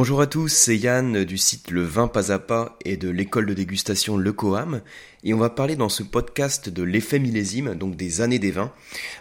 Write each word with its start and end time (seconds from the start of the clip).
Bonjour 0.00 0.22
à 0.22 0.26
tous, 0.26 0.48
c'est 0.48 0.78
Yann 0.78 1.24
du 1.24 1.36
site 1.36 1.70
Le 1.70 1.82
Vin 1.82 2.08
Pas 2.08 2.32
à 2.32 2.38
Pas 2.38 2.78
et 2.86 2.96
de 2.96 3.10
l'école 3.10 3.44
de 3.44 3.52
dégustation 3.52 4.16
Le 4.16 4.32
Coam. 4.32 4.80
Et 5.24 5.34
on 5.34 5.36
va 5.36 5.50
parler 5.50 5.76
dans 5.76 5.90
ce 5.90 6.02
podcast 6.02 6.70
de 6.70 6.82
l'effet 6.82 7.18
millésime, 7.18 7.74
donc 7.74 7.96
des 7.96 8.22
années 8.22 8.38
des 8.38 8.50
vins. 8.50 8.72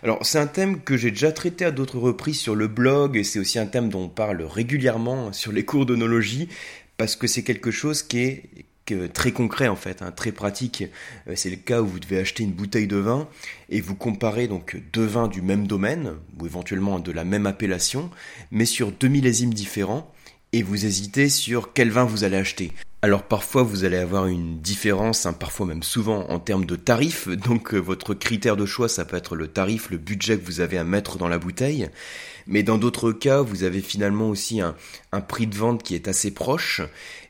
Alors 0.03 0.25
c'est 0.25 0.39
un 0.39 0.47
thème 0.47 0.79
que 0.79 0.95
j'ai 0.95 1.11
déjà 1.11 1.33
traité 1.33 1.65
à 1.65 1.71
d'autres 1.71 1.99
reprises 1.99 2.39
sur 2.39 2.55
le 2.55 2.69
blog 2.69 3.17
et 3.17 3.25
c'est 3.25 3.39
aussi 3.39 3.59
un 3.59 3.65
thème 3.65 3.89
dont 3.89 4.03
on 4.03 4.07
parle 4.07 4.41
régulièrement 4.41 5.33
sur 5.33 5.51
les 5.51 5.65
cours 5.65 5.85
d'onologie 5.85 6.47
parce 6.95 7.17
que 7.17 7.27
c'est 7.27 7.43
quelque 7.43 7.71
chose 7.71 8.01
qui 8.01 8.19
est 8.19 8.43
très 9.13 9.33
concret 9.33 9.67
en 9.67 9.75
fait, 9.75 10.01
hein, 10.01 10.11
très 10.11 10.31
pratique. 10.31 10.85
Euh, 11.27 11.33
c'est 11.35 11.49
le 11.49 11.57
cas 11.57 11.81
où 11.81 11.87
vous 11.87 11.99
devez 11.99 12.19
acheter 12.19 12.43
une 12.43 12.53
bouteille 12.53 12.87
de 12.87 12.95
vin 12.95 13.27
et 13.67 13.81
vous 13.81 13.95
comparez 13.95 14.47
donc 14.47 14.81
deux 14.93 15.05
vins 15.05 15.27
du 15.27 15.41
même 15.41 15.67
domaine 15.67 16.13
ou 16.39 16.45
éventuellement 16.45 16.99
de 16.99 17.11
la 17.11 17.25
même 17.25 17.47
appellation, 17.47 18.09
mais 18.51 18.63
sur 18.63 18.93
deux 18.93 19.09
millésimes 19.09 19.53
différents 19.53 20.09
et 20.53 20.63
vous 20.63 20.85
hésitez 20.85 21.29
sur 21.29 21.73
quel 21.73 21.91
vin 21.91 22.05
vous 22.05 22.23
allez 22.23 22.37
acheter. 22.37 22.71
Alors 23.01 23.23
parfois 23.23 23.63
vous 23.63 23.85
allez 23.85 23.97
avoir 23.97 24.27
une 24.27 24.59
différence, 24.59 25.25
hein, 25.25 25.31
parfois 25.31 25.65
même 25.65 25.83
souvent 25.83 26.27
en 26.29 26.37
termes 26.39 26.65
de 26.65 26.75
tarif, 26.75 27.29
donc 27.45 27.73
euh, 27.73 27.77
votre 27.77 28.13
critère 28.13 28.57
de 28.57 28.65
choix 28.65 28.89
ça 28.89 29.05
peut 29.05 29.15
être 29.15 29.35
le 29.35 29.47
tarif, 29.47 29.89
le 29.89 29.97
budget 29.97 30.37
que 30.37 30.45
vous 30.45 30.59
avez 30.59 30.77
à 30.77 30.83
mettre 30.83 31.17
dans 31.17 31.29
la 31.29 31.39
bouteille, 31.39 31.89
mais 32.45 32.61
dans 32.61 32.77
d'autres 32.77 33.13
cas 33.13 33.41
vous 33.41 33.63
avez 33.63 33.79
finalement 33.79 34.29
aussi 34.29 34.59
un, 34.59 34.75
prix 35.21 35.47
de 35.47 35.55
vente 35.55 35.81
qui 35.81 35.95
est 35.95 36.09
assez 36.09 36.31
proche 36.31 36.81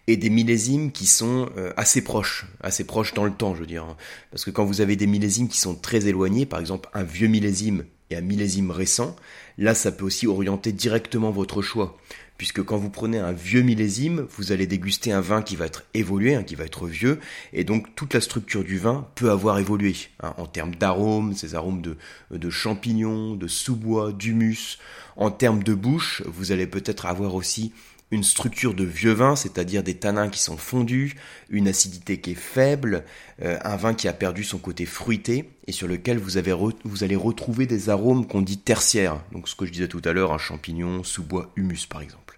et 0.07 0.17
des 0.17 0.31
millésimes 0.31 0.91
qui 0.91 1.05
sont 1.05 1.49
euh, 1.57 1.71
assez 1.77 2.03
proches, 2.03 2.47
assez 2.61 2.83
proches 2.83 3.13
dans 3.13 3.25
le 3.25 3.33
temps 3.33 3.53
je 3.53 3.59
veux 3.59 3.67
dire, 3.67 3.95
parce 4.31 4.45
que 4.45 4.51
quand 4.51 4.65
vous 4.65 4.81
avez 4.81 4.95
des 4.95 5.07
millésimes 5.07 5.49
qui 5.49 5.59
sont 5.59 5.75
très 5.75 6.07
éloignés, 6.07 6.47
par 6.47 6.59
exemple 6.59 6.89
un 6.95 7.03
vieux 7.03 7.27
millésime 7.27 7.85
et 8.09 8.15
un 8.15 8.21
millésime 8.21 8.71
récent, 8.71 9.15
là 9.59 9.75
ça 9.75 9.91
peut 9.91 10.05
aussi 10.05 10.25
orienter 10.25 10.71
directement 10.71 11.29
votre 11.29 11.61
choix 11.61 11.95
puisque 12.39 12.63
quand 12.63 12.77
vous 12.77 12.89
prenez 12.89 13.19
un 13.19 13.33
vieux 13.33 13.61
millésime, 13.61 14.25
vous 14.37 14.53
allez 14.53 14.65
déguster 14.65 15.11
un 15.11 15.19
vin 15.19 15.41
qui 15.41 15.57
va 15.57 15.65
être 15.65 15.83
évolué, 15.93 16.35
hein, 16.35 16.43
qui 16.43 16.55
va 16.55 16.63
être 16.63 16.87
vieux, 16.87 17.19
et 17.51 17.65
donc 17.65 17.93
toute 17.95 18.13
la 18.13 18.21
structure 18.21 18.63
du 18.63 18.77
vin 18.77 19.07
peut 19.15 19.29
avoir 19.29 19.59
évolué 19.59 19.93
hein, 20.23 20.33
en 20.37 20.45
termes 20.45 20.73
d'arômes, 20.73 21.35
ces 21.35 21.53
arômes 21.53 21.81
de, 21.81 22.49
champignons, 22.49 23.35
de 23.35 23.47
sous-bois, 23.47 24.13
d'humus. 24.13 24.79
En 25.17 25.31
termes 25.31 25.63
de 25.63 25.73
bouche, 25.73 26.23
vous 26.27 26.53
allez 26.53 26.65
peut-être 26.65 27.07
avoir 27.07 27.35
aussi 27.35 27.73
une 28.09 28.23
structure 28.23 28.73
de 28.73 28.85
vieux 28.85 29.11
vin, 29.11 29.35
c'est-à-dire 29.35 29.83
des 29.83 29.95
tanins 29.95 30.29
qui 30.29 30.39
sont 30.39 30.55
fondus, 30.55 31.17
une 31.49 31.67
acidité 31.67 32.21
qui 32.21 32.31
est 32.31 32.35
faible, 32.35 33.03
euh, 33.41 33.59
un 33.65 33.75
vin 33.75 33.93
qui 33.93 34.07
a 34.07 34.13
perdu 34.13 34.45
son 34.45 34.59
côté 34.59 34.85
fruité 34.85 35.49
et 35.67 35.73
sur 35.73 35.89
lequel 35.89 36.17
vous, 36.17 36.37
avez 36.37 36.55
vous 36.85 37.03
allez 37.03 37.17
retrouver 37.17 37.65
des 37.65 37.89
arômes 37.89 38.25
qu'on 38.25 38.41
dit 38.41 38.59
tertiaires. 38.59 39.21
Donc 39.33 39.49
ce 39.49 39.55
que 39.55 39.65
je 39.65 39.73
disais 39.73 39.89
tout 39.89 40.01
à 40.05 40.13
l'heure, 40.13 40.31
un 40.31 40.37
champignon, 40.37 41.03
sous-bois, 41.03 41.51
humus 41.57 41.85
par 41.85 42.01
exemple. 42.01 42.28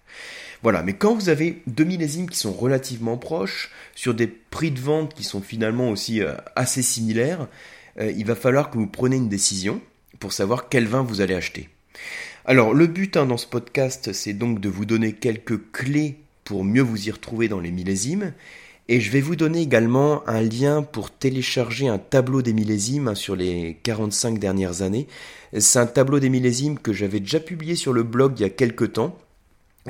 Voilà, 0.64 0.84
mais 0.84 0.94
quand 0.94 1.16
vous 1.16 1.30
avez 1.30 1.62
deux 1.66 1.84
millésimes 1.84 2.30
qui 2.30 2.38
sont 2.38 2.54
relativement 2.54 3.18
proches, 3.18 3.72
sur 3.96 4.14
des 4.14 4.28
prix 4.28 4.72
de 4.72 4.80
vente 4.80 5.14
qui 5.14 5.24
sont 5.24 5.42
finalement 5.42 5.90
aussi 5.90 6.22
euh, 6.22 6.36
assez 6.56 6.84
similaires, 6.84 7.48
euh, 8.00 8.12
il 8.16 8.26
va 8.26 8.36
falloir 8.36 8.70
que 8.70 8.78
vous 8.78 8.88
preniez 8.88 9.18
une 9.18 9.30
décision 9.30 9.82
pour 10.20 10.34
savoir 10.34 10.70
quel 10.70 10.88
vin 10.88 11.02
vous 11.02 11.22
allez 11.22 11.34
acheter. 11.34 11.70
Alors 12.46 12.74
le 12.74 12.88
but 12.88 13.18
hein, 13.18 13.26
dans 13.26 13.38
ce 13.38 13.48
podcast, 13.48 14.14
c'est 14.14 14.34
donc 14.34 14.60
de 14.60 14.70
vous 14.70 14.86
donner 14.86 15.14
quelques 15.14 15.72
clés 15.72 16.18
pour 16.44 16.64
mieux 16.64 16.82
vous 16.82 17.08
y 17.08 17.12
retrouver 17.12 17.48
dans 17.48 17.60
les 17.60 17.72
millésimes. 17.72 18.34
Et 18.88 19.00
je 19.00 19.12
vais 19.12 19.22
vous 19.22 19.36
donner 19.36 19.62
également 19.62 20.28
un 20.28 20.42
lien 20.42 20.84
pour 20.84 21.12
télécharger 21.12 21.88
un 21.88 21.98
tableau 21.98 22.42
des 22.42 22.52
millésimes 22.52 23.08
hein, 23.08 23.16
sur 23.16 23.36
les 23.36 23.78
45 23.84 24.38
dernières 24.38 24.82
années. 24.82 25.08
C'est 25.58 25.80
un 25.80 25.86
tableau 25.86 26.20
des 26.20 26.30
millésimes 26.30 26.78
que 26.78 26.92
j'avais 26.92 27.20
déjà 27.20 27.40
publié 27.40 27.76
sur 27.76 27.94
le 27.94 28.04
blog 28.04 28.34
il 28.38 28.42
y 28.42 28.46
a 28.46 28.50
quelques 28.50 28.94
temps. 28.94 29.18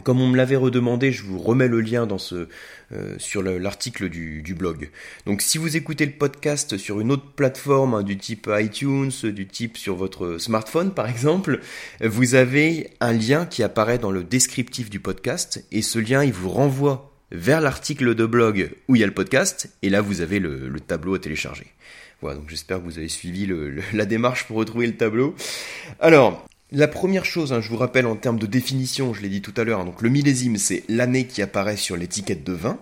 Comme 0.04 0.22
on 0.22 0.28
me 0.28 0.38
l'avait 0.38 0.56
redemandé, 0.56 1.12
je 1.12 1.24
vous 1.24 1.38
remets 1.38 1.68
le 1.68 1.82
lien 1.82 2.08
dans 2.08 2.18
ce, 2.18 2.48
euh, 2.94 3.16
sur 3.18 3.44
l'article 3.44 4.08
du, 4.08 4.56
blog. 4.58 4.90
Donc 5.26 5.42
si 5.42 5.58
vous 5.58 5.76
écoutez 5.76 6.06
le 6.06 6.14
podcast 6.14 6.78
sur 6.78 7.02
une 7.02 7.12
autre 7.12 7.30
plateforme 7.36 7.96
hein, 7.96 8.04
du 8.04 8.18
type 8.18 8.50
iTunes, 8.50 9.12
du 9.24 9.48
type 9.48 9.78
sur 9.78 9.96
votre 9.96 10.38
smartphone 10.38 10.94
par 10.94 11.10
exemple, 11.10 11.60
vous 12.00 12.36
avez 12.36 12.92
un 13.02 13.12
lien 13.12 13.46
qui 13.46 13.64
apparaît 13.64 13.98
dans 13.98 14.12
le 14.12 14.24
descriptif 14.24 14.90
du 14.90 15.02
podcast 15.02 15.66
et 15.74 15.82
ce 15.82 16.00
lien 16.00 16.24
il 16.24 16.32
vous 16.32 16.50
renvoie 16.50 17.12
vers 17.32 17.60
l'article 17.60 18.16
de 18.16 18.26
blog 18.26 18.72
où 18.88 18.96
il 18.96 19.00
y 19.00 19.04
a 19.04 19.08
le 19.08 19.14
podcast 19.14 19.70
et 19.82 19.90
là 19.90 20.00
vous 20.00 20.22
avez 20.22 20.40
le, 20.40 20.70
le 20.70 20.80
tableau 20.80 21.16
à 21.16 21.20
télécharger. 21.20 21.68
Voilà, 22.22 22.38
donc 22.38 22.50
j'espère 22.50 22.78
que 22.78 22.84
vous 22.84 22.98
avez 22.98 23.10
suivi 23.10 23.50
la 23.94 24.06
démarche 24.06 24.46
pour 24.46 24.58
retrouver 24.58 24.86
le 24.86 24.96
tableau. 24.96 25.36
Alors, 26.00 26.48
la 26.72 26.88
première 26.88 27.26
chose, 27.26 27.52
hein, 27.54 27.62
je 27.62 27.70
vous 27.70 27.78
rappelle 27.78 28.06
en 28.06 28.16
termes 28.16 28.40
de 28.40 28.46
définition, 28.46 29.14
je 29.14 29.22
l'ai 29.22 29.30
dit 29.30 29.42
tout 29.42 29.54
à 29.58 29.64
l'heure, 29.64 29.82
hein, 29.82 29.86
donc 29.86 30.02
le 30.02 30.10
millésime 30.10 30.58
c'est 30.58 30.84
l'année 30.88 31.28
qui 31.28 31.42
apparaît 31.42 31.78
sur 31.78 31.98
l'étiquette 31.98 32.44
de 32.44 32.54
vin. 32.54 32.80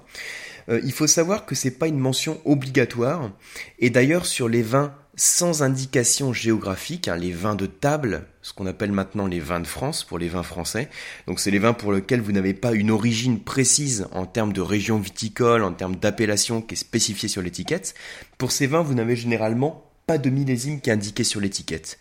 Euh, 0.69 0.79
il 0.83 0.91
faut 0.91 1.07
savoir 1.07 1.45
que 1.45 1.55
c'est 1.55 1.71
pas 1.71 1.87
une 1.87 1.97
mention 1.97 2.39
obligatoire, 2.45 3.31
et 3.79 3.89
d'ailleurs 3.89 4.25
sur 4.25 4.47
les 4.47 4.61
vins 4.61 4.93
sans 5.15 5.63
indication 5.63 6.31
géographique, 6.31 7.09
hein, 7.09 7.17
les 7.17 7.31
vins 7.31 7.55
de 7.55 7.65
table, 7.65 8.27
ce 8.41 8.53
qu'on 8.53 8.67
appelle 8.67 8.93
maintenant 8.93 9.27
les 9.27 9.41
vins 9.41 9.59
de 9.59 9.67
France 9.67 10.05
pour 10.05 10.17
les 10.17 10.29
vins 10.29 10.43
français. 10.43 10.87
Donc 11.27 11.41
c'est 11.41 11.51
les 11.51 11.59
vins 11.59 11.73
pour 11.73 11.91
lesquels 11.91 12.21
vous 12.21 12.31
n'avez 12.31 12.53
pas 12.53 12.71
une 12.71 12.89
origine 12.89 13.41
précise 13.41 14.07
en 14.13 14.25
termes 14.25 14.53
de 14.53 14.61
région 14.61 14.97
viticole, 14.97 15.63
en 15.63 15.73
termes 15.73 15.97
d'appellation 15.97 16.61
qui 16.61 16.75
est 16.75 16.77
spécifiée 16.77 17.27
sur 17.27 17.41
l'étiquette. 17.41 17.95
Pour 18.37 18.53
ces 18.53 18.65
vins, 18.65 18.81
vous 18.81 18.93
n'avez 18.93 19.17
généralement 19.17 19.91
pas 20.07 20.17
de 20.17 20.29
millésime 20.29 20.79
qui 20.79 20.89
est 20.89 20.93
indiqué 20.93 21.25
sur 21.25 21.41
l'étiquette. 21.41 21.99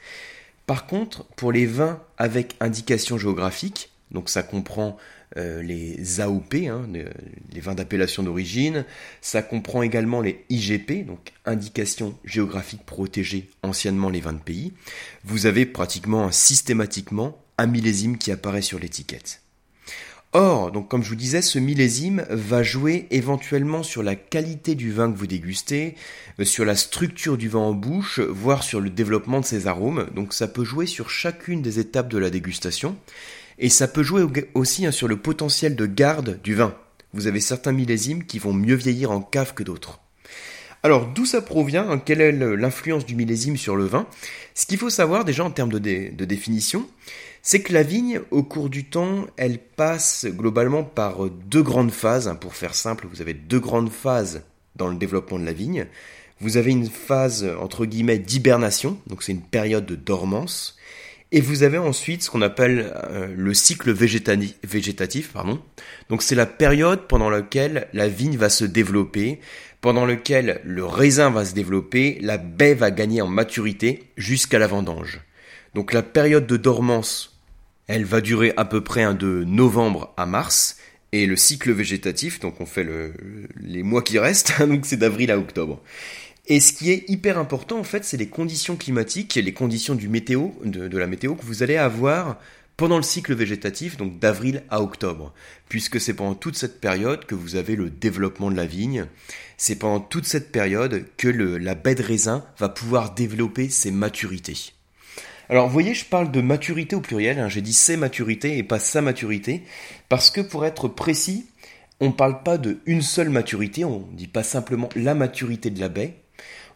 Par 0.68 0.84
contre, 0.84 1.24
pour 1.34 1.50
les 1.50 1.64
vins 1.64 1.98
avec 2.18 2.54
indication 2.60 3.16
géographique, 3.16 3.90
donc 4.10 4.28
ça 4.28 4.42
comprend 4.42 4.98
euh, 5.38 5.62
les 5.62 6.20
AOP, 6.20 6.54
hein, 6.68 6.86
les 6.92 7.60
vins 7.60 7.74
d'appellation 7.74 8.22
d'origine, 8.22 8.84
ça 9.22 9.40
comprend 9.40 9.80
également 9.80 10.20
les 10.20 10.44
IGP, 10.50 11.06
donc 11.06 11.32
indication 11.46 12.18
géographique 12.22 12.84
protégée, 12.84 13.48
anciennement 13.62 14.10
les 14.10 14.20
vins 14.20 14.34
de 14.34 14.40
pays, 14.40 14.74
vous 15.24 15.46
avez 15.46 15.64
pratiquement 15.64 16.30
systématiquement 16.30 17.42
un 17.56 17.66
millésime 17.66 18.18
qui 18.18 18.30
apparaît 18.30 18.60
sur 18.60 18.78
l'étiquette. 18.78 19.40
Or, 20.34 20.70
donc 20.72 20.88
comme 20.88 21.02
je 21.02 21.08
vous 21.08 21.16
disais, 21.16 21.40
ce 21.40 21.58
millésime 21.58 22.26
va 22.28 22.62
jouer 22.62 23.06
éventuellement 23.10 23.82
sur 23.82 24.02
la 24.02 24.14
qualité 24.14 24.74
du 24.74 24.92
vin 24.92 25.10
que 25.10 25.16
vous 25.16 25.26
dégustez, 25.26 25.94
euh, 26.38 26.44
sur 26.44 26.66
la 26.66 26.76
structure 26.76 27.38
du 27.38 27.48
vin 27.48 27.60
en 27.60 27.72
bouche, 27.72 28.20
voire 28.20 28.62
sur 28.62 28.80
le 28.80 28.90
développement 28.90 29.40
de 29.40 29.46
ses 29.46 29.66
arômes. 29.66 30.06
Donc 30.14 30.34
ça 30.34 30.46
peut 30.46 30.64
jouer 30.64 30.84
sur 30.84 31.08
chacune 31.08 31.62
des 31.62 31.78
étapes 31.78 32.10
de 32.10 32.18
la 32.18 32.28
dégustation. 32.28 32.96
Et 33.58 33.70
ça 33.70 33.88
peut 33.88 34.02
jouer 34.02 34.24
aussi 34.54 34.86
hein, 34.86 34.92
sur 34.92 35.08
le 35.08 35.16
potentiel 35.16 35.74
de 35.76 35.86
garde 35.86 36.40
du 36.42 36.54
vin. 36.54 36.74
Vous 37.14 37.26
avez 37.26 37.40
certains 37.40 37.72
millésimes 37.72 38.24
qui 38.24 38.38
vont 38.38 38.52
mieux 38.52 38.76
vieillir 38.76 39.10
en 39.10 39.22
cave 39.22 39.54
que 39.54 39.62
d'autres. 39.62 39.98
Alors 40.82 41.06
d'où 41.06 41.26
ça 41.26 41.42
provient 41.42 41.88
hein, 41.90 41.98
Quelle 41.98 42.20
est 42.20 42.32
l'influence 42.32 43.04
du 43.04 43.14
millésime 43.16 43.56
sur 43.56 43.76
le 43.76 43.84
vin? 43.84 44.06
Ce 44.54 44.66
qu'il 44.66 44.78
faut 44.78 44.90
savoir 44.90 45.24
déjà 45.24 45.44
en 45.44 45.50
termes 45.50 45.72
de, 45.72 45.78
de 45.78 46.24
définition, 46.24 46.86
c'est 47.42 47.62
que 47.62 47.72
la 47.72 47.82
vigne, 47.82 48.20
au 48.30 48.42
cours 48.42 48.68
du 48.68 48.84
temps, 48.84 49.26
elle 49.36 49.58
passe 49.58 50.26
globalement 50.28 50.84
par 50.84 51.28
deux 51.30 51.62
grandes 51.62 51.92
phases. 51.92 52.32
Pour 52.40 52.54
faire 52.54 52.74
simple, 52.74 53.06
vous 53.10 53.20
avez 53.20 53.34
deux 53.34 53.60
grandes 53.60 53.90
phases 53.90 54.42
dans 54.76 54.88
le 54.88 54.96
développement 54.96 55.38
de 55.38 55.44
la 55.44 55.52
vigne. 55.52 55.86
Vous 56.40 56.56
avez 56.56 56.70
une 56.70 56.88
phase, 56.88 57.48
entre 57.60 57.84
guillemets, 57.84 58.18
d'hibernation, 58.18 58.98
donc 59.08 59.22
c'est 59.22 59.32
une 59.32 59.42
période 59.42 59.86
de 59.86 59.96
dormance. 59.96 60.76
Et 61.30 61.42
vous 61.42 61.62
avez 61.62 61.76
ensuite 61.76 62.22
ce 62.22 62.30
qu'on 62.30 62.40
appelle 62.40 62.92
euh, 63.10 63.28
le 63.36 63.52
cycle 63.52 63.92
végétatif, 63.92 65.32
pardon. 65.32 65.60
Donc 66.08 66.22
c'est 66.22 66.34
la 66.34 66.46
période 66.46 67.06
pendant 67.06 67.28
laquelle 67.28 67.88
la 67.92 68.08
vigne 68.08 68.38
va 68.38 68.48
se 68.48 68.64
développer, 68.64 69.38
pendant 69.82 70.06
laquelle 70.06 70.62
le 70.64 70.86
raisin 70.86 71.28
va 71.28 71.44
se 71.44 71.54
développer, 71.54 72.18
la 72.22 72.38
baie 72.38 72.74
va 72.74 72.90
gagner 72.90 73.20
en 73.20 73.28
maturité 73.28 74.04
jusqu'à 74.16 74.58
la 74.58 74.66
vendange. 74.66 75.20
Donc 75.74 75.92
la 75.92 76.02
période 76.02 76.46
de 76.46 76.56
dormance, 76.56 77.38
elle 77.88 78.04
va 78.04 78.22
durer 78.22 78.54
à 78.56 78.64
peu 78.64 78.82
près 78.82 79.12
de 79.14 79.44
novembre 79.44 80.14
à 80.16 80.24
mars. 80.24 80.78
Et 81.12 81.24
le 81.24 81.36
cycle 81.36 81.72
végétatif, 81.72 82.38
donc 82.38 82.60
on 82.60 82.66
fait 82.66 82.86
les 83.60 83.82
mois 83.82 84.02
qui 84.02 84.18
restent, 84.18 84.60
donc 84.66 84.84
c'est 84.84 84.98
d'avril 84.98 85.30
à 85.30 85.38
octobre. 85.38 85.82
Et 86.50 86.60
ce 86.60 86.72
qui 86.72 86.90
est 86.90 87.04
hyper 87.08 87.38
important 87.38 87.78
en 87.78 87.84
fait, 87.84 88.04
c'est 88.04 88.16
les 88.16 88.28
conditions 88.28 88.76
climatiques, 88.76 89.34
les 89.34 89.52
conditions 89.52 89.94
du 89.94 90.08
météo, 90.08 90.48
de, 90.64 90.96
la 90.96 91.06
météo 91.06 91.34
que 91.34 91.44
vous 91.44 91.62
allez 91.62 91.76
avoir 91.76 92.38
pendant 92.78 92.96
le 92.96 93.02
cycle 93.02 93.34
végétatif, 93.34 93.98
donc 93.98 94.18
d'avril 94.18 94.62
à 94.70 94.80
octobre, 94.80 95.34
puisque 95.68 96.00
c'est 96.00 96.14
pendant 96.14 96.34
toute 96.34 96.56
cette 96.56 96.80
période 96.80 97.26
que 97.26 97.34
vous 97.34 97.56
avez 97.56 97.76
le 97.76 97.90
développement 97.90 98.50
de 98.50 98.56
la 98.56 98.66
vigne, 98.66 99.06
c'est 99.58 99.76
pendant 99.76 100.00
toute 100.00 100.24
cette 100.24 100.50
période 100.50 101.04
que 101.18 101.28
la 101.28 101.74
baie 101.74 101.96
de 101.96 102.02
raisin 102.02 102.44
va 102.56 102.68
pouvoir 102.68 103.14
développer 103.14 103.68
ses 103.68 103.90
maturités. 103.90 104.72
Alors, 105.50 105.66
vous 105.66 105.72
voyez, 105.72 105.92
je 105.92 106.04
parle 106.04 106.30
de 106.30 106.40
maturité 106.40 106.94
au 106.94 107.00
pluriel. 107.00 107.40
Hein. 107.40 107.48
J'ai 107.48 107.62
dit 107.62 107.72
ses 107.72 107.96
maturités 107.96 108.58
et 108.58 108.62
pas 108.62 108.78
sa 108.78 109.02
maturité, 109.02 109.64
parce 110.08 110.30
que 110.30 110.40
pour 110.40 110.64
être 110.64 110.88
précis, 110.88 111.46
on 112.00 112.08
ne 112.08 112.12
parle 112.12 112.42
pas 112.42 112.58
de 112.58 112.78
une 112.86 113.02
seule 113.02 113.30
maturité. 113.30 113.84
On 113.84 114.06
ne 114.10 114.16
dit 114.16 114.28
pas 114.28 114.42
simplement 114.42 114.88
la 114.94 115.14
maturité 115.14 115.70
de 115.70 115.80
la 115.80 115.88
baie. 115.88 116.14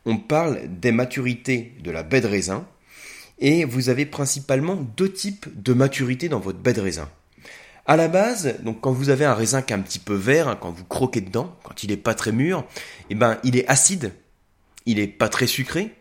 On 0.05 0.17
parle 0.17 0.61
des 0.69 0.93
maturités 0.93 1.75
de 1.83 1.91
la 1.91 2.03
baie 2.03 2.21
de 2.21 2.27
raisin. 2.27 2.67
Et 3.39 3.65
vous 3.65 3.89
avez 3.89 4.07
principalement 4.07 4.77
deux 4.77 5.13
types 5.13 5.47
de 5.61 5.73
maturité 5.73 6.29
dans 6.29 6.39
votre 6.39 6.59
baie 6.59 6.73
de 6.73 6.81
raisin. 6.81 7.09
À 7.87 7.97
la 7.97 8.07
base, 8.07 8.61
donc 8.63 8.81
quand 8.81 8.93
vous 8.93 9.11
avez 9.11 9.25
un 9.25 9.35
raisin 9.35 9.63
qui 9.63 9.73
est 9.73 9.77
un 9.77 9.81
petit 9.81 9.99
peu 9.99 10.15
vert, 10.15 10.47
hein, 10.47 10.57
quand 10.61 10.71
vous 10.71 10.85
croquez 10.85 11.21
dedans, 11.21 11.57
quand 11.65 11.83
il 11.83 11.91
est 11.91 11.97
pas 11.97 12.15
très 12.15 12.31
mûr, 12.31 12.65
eh 13.11 13.17
ben 13.17 13.39
il 13.43 13.57
est 13.57 13.67
acide, 13.67 14.13
il 14.87 15.01
est 15.01 15.09
pas 15.09 15.29
très 15.29 15.49
sucré, 15.49 15.93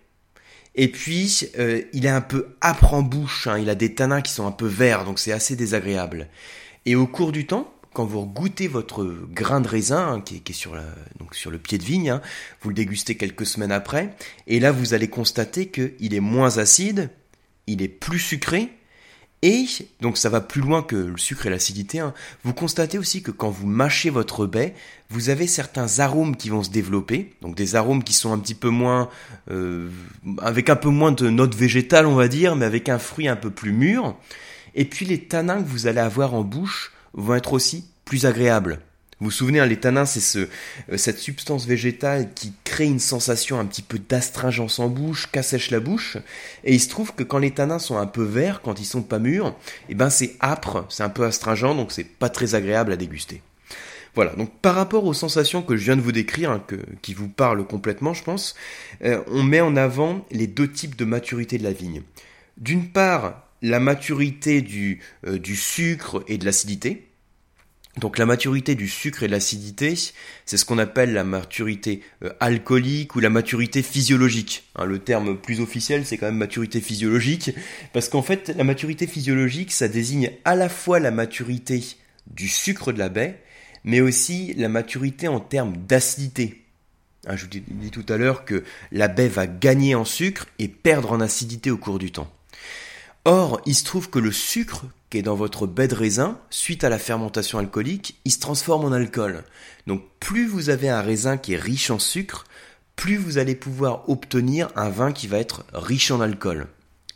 et 0.75 0.89
puis 0.89 1.49
euh, 1.57 1.81
il 1.91 2.05
est 2.05 2.09
un 2.09 2.21
peu 2.21 2.55
âpre 2.61 2.93
en 2.93 3.01
bouche, 3.01 3.47
hein, 3.47 3.57
il 3.57 3.67
a 3.67 3.75
des 3.75 3.95
tanins 3.95 4.21
qui 4.21 4.31
sont 4.31 4.45
un 4.45 4.51
peu 4.51 4.67
verts, 4.67 5.05
donc 5.05 5.17
c'est 5.17 5.31
assez 5.31 5.55
désagréable. 5.55 6.27
Et 6.85 6.95
au 6.95 7.07
cours 7.07 7.31
du 7.31 7.47
temps, 7.47 7.73
quand 7.93 8.05
vous 8.05 8.25
goûtez 8.25 8.67
votre 8.67 9.05
grain 9.31 9.61
de 9.61 9.67
raisin 9.67 10.13
hein, 10.13 10.21
qui, 10.21 10.35
est, 10.35 10.53
sur, 10.53 10.75
le 10.75 11.57
pied 11.57 11.77
de 11.77 11.83
vigne, 11.83 12.19
vous 12.61 12.69
le 12.69 12.75
dégustez 12.75 13.15
quelques 13.15 13.45
semaines 13.45 13.71
après, 13.71 14.15
et 14.47 14.59
là 14.59 14.71
vous 14.71 14.93
allez 14.93 15.09
constater 15.09 15.67
qu'il 15.67 16.13
est 16.13 16.21
moins 16.21 16.57
acide, 16.57 17.09
il 17.67 17.81
est 17.81 17.87
plus 17.87 18.19
sucré, 18.19 18.69
et 19.43 19.65
donc 20.01 20.17
ça 20.17 20.29
va 20.29 20.39
plus 20.39 20.61
loin 20.61 20.83
que 20.83 20.95
le 20.95 21.17
sucre 21.17 21.47
et 21.47 21.49
l'acidité. 21.49 21.99
Hein. 21.99 22.13
Vous 22.43 22.53
constatez 22.53 22.99
aussi 22.99 23.23
que 23.23 23.31
quand 23.31 23.49
vous 23.49 23.65
mâchez 23.65 24.11
votre 24.11 24.45
baie, 24.45 24.75
vous 25.09 25.29
avez 25.29 25.47
certains 25.47 25.99
arômes 25.99 26.35
qui 26.35 26.49
vont 26.49 26.61
se 26.61 26.69
développer. 26.69 27.33
Donc 27.41 27.55
des 27.55 27.75
arômes 27.75 28.03
qui 28.03 28.13
sont 28.13 28.31
un 28.31 28.37
petit 28.37 28.53
peu 28.53 28.69
moins, 28.69 29.09
euh, 29.49 29.89
avec 30.43 30.69
un 30.69 30.75
peu 30.75 30.89
moins 30.89 31.11
de 31.11 31.27
notes 31.29 31.55
végétales, 31.55 32.05
on 32.05 32.13
va 32.13 32.27
dire, 32.27 32.55
mais 32.55 32.65
avec 32.65 32.87
un 32.87 32.99
fruit 32.99 33.27
un 33.27 33.35
peu 33.35 33.49
plus 33.49 33.71
mûr. 33.71 34.15
Et 34.75 34.85
puis 34.85 35.07
les 35.07 35.23
tanins 35.23 35.61
que 35.61 35.67
vous 35.67 35.87
allez 35.87 35.99
avoir 35.99 36.35
en 36.35 36.43
bouche 36.43 36.91
vont 37.13 37.35
être 37.35 37.53
aussi 37.53 37.85
plus 38.05 38.25
agréables. 38.25 38.79
Vous 39.21 39.25
vous 39.25 39.31
souvenez, 39.31 39.59
hein, 39.59 39.67
les 39.67 39.79
tanins, 39.79 40.07
c'est 40.07 40.19
ce, 40.19 40.39
euh, 40.89 40.97
cette 40.97 41.19
substance 41.19 41.67
végétale 41.67 42.33
qui 42.33 42.53
crée 42.63 42.85
une 42.85 42.99
sensation 42.99 43.59
un 43.59 43.65
petit 43.65 43.83
peu 43.83 43.99
d'astringence 43.99 44.79
en 44.79 44.89
bouche, 44.89 45.29
qu'assèche 45.31 45.69
la 45.69 45.79
bouche. 45.79 46.17
Et 46.63 46.73
il 46.73 46.79
se 46.79 46.89
trouve 46.89 47.13
que 47.13 47.21
quand 47.21 47.37
les 47.37 47.51
tanins 47.51 47.77
sont 47.77 47.97
un 47.97 48.07
peu 48.07 48.23
verts, 48.23 48.63
quand 48.63 48.79
ils 48.79 48.85
sont 48.85 49.03
pas 49.03 49.19
mûrs, 49.19 49.55
eh 49.89 49.93
ben 49.93 50.09
c'est 50.09 50.35
âpre, 50.41 50.87
c'est 50.89 51.03
un 51.03 51.09
peu 51.09 51.23
astringent, 51.23 51.75
donc 51.75 51.91
c'est 51.91 52.03
pas 52.03 52.29
très 52.29 52.55
agréable 52.55 52.93
à 52.93 52.97
déguster. 52.97 53.43
Voilà, 54.15 54.33
donc 54.33 54.51
par 54.59 54.73
rapport 54.73 55.05
aux 55.05 55.13
sensations 55.13 55.61
que 55.61 55.77
je 55.77 55.85
viens 55.85 55.95
de 55.95 56.01
vous 56.01 56.11
décrire, 56.11 56.49
hein, 56.49 56.63
que, 56.65 56.77
qui 57.03 57.13
vous 57.13 57.29
parlent 57.29 57.65
complètement, 57.67 58.15
je 58.15 58.23
pense, 58.23 58.55
euh, 59.03 59.21
on 59.27 59.43
met 59.43 59.61
en 59.61 59.75
avant 59.75 60.25
les 60.31 60.47
deux 60.47 60.69
types 60.69 60.95
de 60.95 61.05
maturité 61.05 61.59
de 61.59 61.63
la 61.63 61.73
vigne. 61.73 62.01
D'une 62.57 62.89
part, 62.89 63.50
la 63.61 63.79
maturité 63.79 64.61
du, 64.61 64.99
euh, 65.27 65.37
du 65.37 65.55
sucre 65.55 66.23
et 66.27 66.37
de 66.37 66.45
l'acidité, 66.45 67.07
donc 67.97 68.17
la 68.17 68.25
maturité 68.25 68.75
du 68.75 68.87
sucre 68.87 69.23
et 69.23 69.27
de 69.27 69.33
l'acidité, 69.33 69.95
c'est 70.45 70.55
ce 70.55 70.63
qu'on 70.63 70.77
appelle 70.77 71.11
la 71.11 71.25
maturité 71.25 72.01
euh, 72.23 72.31
alcoolique 72.39 73.15
ou 73.15 73.19
la 73.19 73.29
maturité 73.29 73.83
physiologique. 73.83 74.63
Hein, 74.75 74.85
le 74.85 74.99
terme 74.99 75.37
plus 75.37 75.59
officiel, 75.59 76.05
c'est 76.05 76.17
quand 76.17 76.27
même 76.27 76.37
maturité 76.37 76.79
physiologique, 76.79 77.51
parce 77.91 78.07
qu'en 78.07 78.21
fait, 78.21 78.53
la 78.55 78.63
maturité 78.63 79.07
physiologique, 79.07 79.73
ça 79.73 79.89
désigne 79.89 80.31
à 80.45 80.55
la 80.55 80.69
fois 80.69 80.99
la 80.99 81.11
maturité 81.11 81.83
du 82.27 82.47
sucre 82.47 82.93
de 82.93 82.99
la 82.99 83.09
baie, 83.09 83.41
mais 83.83 83.99
aussi 83.99 84.53
la 84.53 84.69
maturité 84.69 85.27
en 85.27 85.41
termes 85.41 85.75
d'acidité. 85.75 86.63
Hein, 87.27 87.35
je 87.35 87.45
vous 87.45 87.61
dit 87.67 87.91
tout 87.91 88.05
à 88.07 88.17
l'heure 88.17 88.45
que 88.45 88.63
la 88.91 89.09
baie 89.09 89.27
va 89.27 89.47
gagner 89.47 89.95
en 89.95 90.05
sucre 90.05 90.47
et 90.59 90.69
perdre 90.69 91.11
en 91.11 91.19
acidité 91.19 91.69
au 91.71 91.77
cours 91.77 91.99
du 91.99 92.11
temps. 92.11 92.31
Or, 93.25 93.61
il 93.65 93.75
se 93.75 93.83
trouve 93.83 94.09
que 94.09 94.19
le 94.19 94.31
sucre 94.31 94.85
qui 95.11 95.17
est 95.17 95.23
dans 95.23 95.35
votre 95.35 95.67
baie 95.67 95.87
de 95.89 95.95
raisin, 95.95 96.39
suite 96.49 96.83
à 96.83 96.89
la 96.89 96.97
fermentation 96.97 97.59
alcoolique, 97.59 98.19
il 98.23 98.31
se 98.31 98.39
transforme 98.39 98.85
en 98.85 98.93
alcool. 98.93 99.43
Donc 99.85 100.03
plus 100.19 100.47
vous 100.47 100.69
avez 100.69 100.89
un 100.89 101.01
raisin 101.01 101.37
qui 101.37 101.53
est 101.53 101.57
riche 101.57 101.91
en 101.91 101.99
sucre, 101.99 102.45
plus 102.95 103.17
vous 103.17 103.37
allez 103.37 103.55
pouvoir 103.55 104.09
obtenir 104.09 104.69
un 104.75 104.89
vin 104.89 105.11
qui 105.11 105.27
va 105.27 105.37
être 105.37 105.65
riche 105.73 106.11
en 106.11 106.21
alcool. 106.21 106.67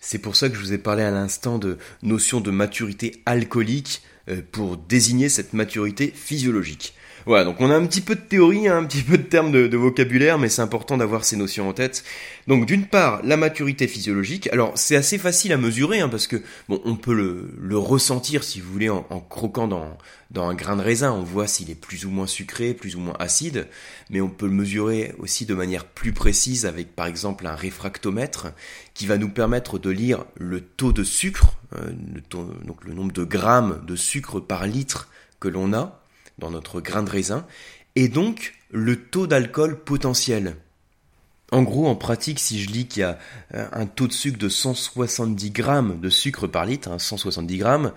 C'est 0.01 0.19
pour 0.19 0.35
ça 0.35 0.49
que 0.49 0.55
je 0.55 0.59
vous 0.59 0.73
ai 0.73 0.77
parlé 0.77 1.03
à 1.03 1.11
l'instant 1.11 1.57
de 1.57 1.77
notion 2.03 2.41
de 2.41 2.51
maturité 2.51 3.23
alcoolique 3.25 4.01
euh, 4.27 4.41
pour 4.51 4.77
désigner 4.77 5.29
cette 5.29 5.53
maturité 5.53 6.11
physiologique. 6.13 6.94
Voilà, 7.25 7.43
donc 7.43 7.59
on 7.59 7.71
a 7.71 7.75
un 7.75 7.85
petit 7.87 8.01
peu 8.01 8.13
de 8.13 8.21
théorie, 8.21 8.67
hein, 8.67 8.77
un 8.77 8.83
petit 8.83 9.01
peu 9.01 9.17
de 9.17 9.23
termes 9.23 9.51
de, 9.51 9.75
vocabulaire, 9.75 10.37
mais 10.37 10.47
c'est 10.47 10.61
important 10.61 10.95
d'avoir 10.95 11.25
ces 11.25 11.35
notions 11.35 11.67
en 11.67 11.73
tête. 11.73 12.03
Donc 12.47 12.67
d'une 12.67 12.85
part, 12.85 13.19
la 13.23 13.35
maturité 13.35 13.87
physiologique. 13.87 14.47
Alors 14.51 14.73
c'est 14.75 14.95
assez 14.95 15.17
facile 15.17 15.51
à 15.51 15.57
mesurer, 15.57 16.01
hein, 16.01 16.09
parce 16.09 16.27
que 16.27 16.43
bon, 16.69 16.79
on 16.85 16.95
peut 16.95 17.15
le, 17.15 17.77
ressentir 17.77 18.43
si 18.43 18.59
vous 18.61 18.71
voulez 18.71 18.89
en, 18.89 19.01
croquant 19.27 19.67
dans, 19.67 19.97
un 20.35 20.53
grain 20.53 20.75
de 20.75 20.83
raisin. 20.83 21.13
On 21.13 21.23
voit 21.23 21.47
s'il 21.47 21.71
est 21.71 21.75
plus 21.75 22.05
ou 22.05 22.11
moins 22.11 22.27
sucré, 22.27 22.75
plus 22.75 22.95
ou 22.95 22.99
moins 22.99 23.15
acide, 23.17 23.67
mais 24.11 24.21
on 24.21 24.29
peut 24.29 24.45
le 24.45 24.51
mesurer 24.51 25.15
aussi 25.17 25.47
de 25.47 25.55
manière 25.55 25.85
plus 25.85 26.13
précise 26.13 26.67
avec 26.67 26.95
par 26.95 27.07
exemple 27.07 27.47
un 27.47 27.55
réfractomètre 27.55 28.49
qui 28.93 29.07
va 29.07 29.17
nous 29.17 29.29
permettre 29.29 29.79
de 29.79 29.89
lire 29.89 30.25
le 30.35 30.61
taux 30.61 30.93
de 30.93 31.03
sucre, 31.03 31.57
euh, 31.75 31.91
donc 32.29 32.85
le 32.85 32.93
nombre 32.93 33.13
de 33.13 33.23
grammes 33.23 33.83
de 33.87 33.95
sucre 33.95 34.39
par 34.39 34.67
litre 34.67 35.09
que 35.39 35.47
l'on 35.47 35.73
a 35.73 36.04
dans 36.37 36.51
notre 36.51 36.81
grain 36.81 37.03
de 37.03 37.09
raisin, 37.09 37.45
et 37.95 38.07
donc 38.07 38.53
le 38.71 38.95
taux 38.97 39.27
d'alcool 39.27 39.79
potentiel. 39.79 40.55
En 41.51 41.61
gros, 41.61 41.87
en 41.87 41.95
pratique, 41.95 42.39
si 42.39 42.61
je 42.61 42.69
lis 42.69 42.87
qu'il 42.87 43.01
y 43.01 43.03
a 43.03 43.19
euh, 43.53 43.67
un 43.71 43.85
taux 43.85 44.07
de 44.07 44.13
sucre 44.13 44.37
de 44.37 44.49
170 44.49 45.51
grammes 45.51 45.99
de 46.01 46.09
sucre 46.09 46.47
par 46.47 46.65
litre, 46.65 46.89
170 46.99 47.53
hein, 47.53 47.57
grammes, 47.57 47.91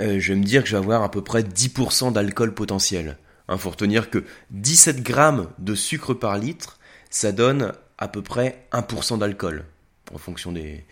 euh, 0.00 0.20
je 0.20 0.32
vais 0.32 0.38
me 0.38 0.44
dire 0.44 0.62
que 0.62 0.68
je 0.68 0.76
vais 0.76 0.82
avoir 0.82 1.02
à 1.02 1.10
peu 1.10 1.22
près 1.22 1.42
10% 1.42 2.12
d'alcool 2.12 2.54
potentiel. 2.54 3.18
Il 3.50 3.58
faut 3.58 3.70
retenir 3.70 4.10
que 4.10 4.24
17 4.50 5.02
grammes 5.02 5.48
de 5.58 5.74
sucre 5.74 6.14
par 6.14 6.38
litre, 6.38 6.78
ça 7.10 7.32
donne 7.32 7.72
à 7.98 8.08
peu 8.08 8.22
près 8.22 8.66
1% 8.72 9.18
d'alcool, 9.18 9.64
en 10.12 10.18
fonction 10.18 10.52
des, 10.52 10.84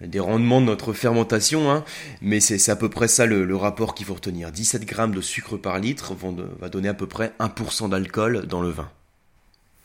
des 0.00 0.20
rendements 0.20 0.60
de 0.60 0.66
notre 0.66 0.92
fermentation, 0.92 1.70
hein, 1.70 1.84
mais 2.20 2.40
c'est 2.40 2.70
à 2.70 2.76
peu 2.76 2.88
près 2.88 3.08
ça 3.08 3.26
le, 3.26 3.56
rapport 3.56 3.94
qu'il 3.94 4.06
faut 4.06 4.14
retenir. 4.14 4.52
17 4.52 4.84
grammes 4.84 5.14
de 5.14 5.20
sucre 5.20 5.56
par 5.56 5.78
litre 5.78 6.14
vont 6.14 6.36
va 6.60 6.68
donner 6.68 6.88
à 6.88 6.94
peu 6.94 7.06
près 7.06 7.32
1% 7.40 7.88
d'alcool 7.88 8.46
dans 8.46 8.60
le 8.60 8.68
vin. 8.68 8.90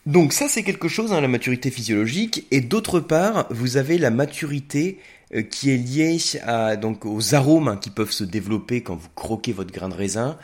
Donc 0.04 0.32
ça 0.32 0.48
c'est 0.48 0.64
quelque 0.64 0.88
chose, 0.88 1.12
hein, 1.12 1.20
la 1.20 1.28
maturité 1.28 1.70
physiologique, 1.70 2.46
et 2.50 2.60
d'autre 2.60 3.00
part, 3.00 3.46
vous 3.50 3.76
avez 3.76 3.98
la 3.98 4.10
maturité 4.10 4.98
euh, 5.34 5.42
qui 5.42 5.70
est 5.70 5.76
liée 5.76 6.18
à, 6.42 6.76
donc, 6.76 7.06
aux 7.06 7.34
arômes 7.34 7.68
hein, 7.68 7.76
qui 7.76 7.90
peuvent 7.90 8.10
se 8.10 8.24
développer 8.24 8.82
quand 8.82 8.96
vous 8.96 9.08
croquez 9.14 9.52
votre 9.52 9.72
grain 9.72 9.88
de 9.88 9.94
raisin, 9.94 10.36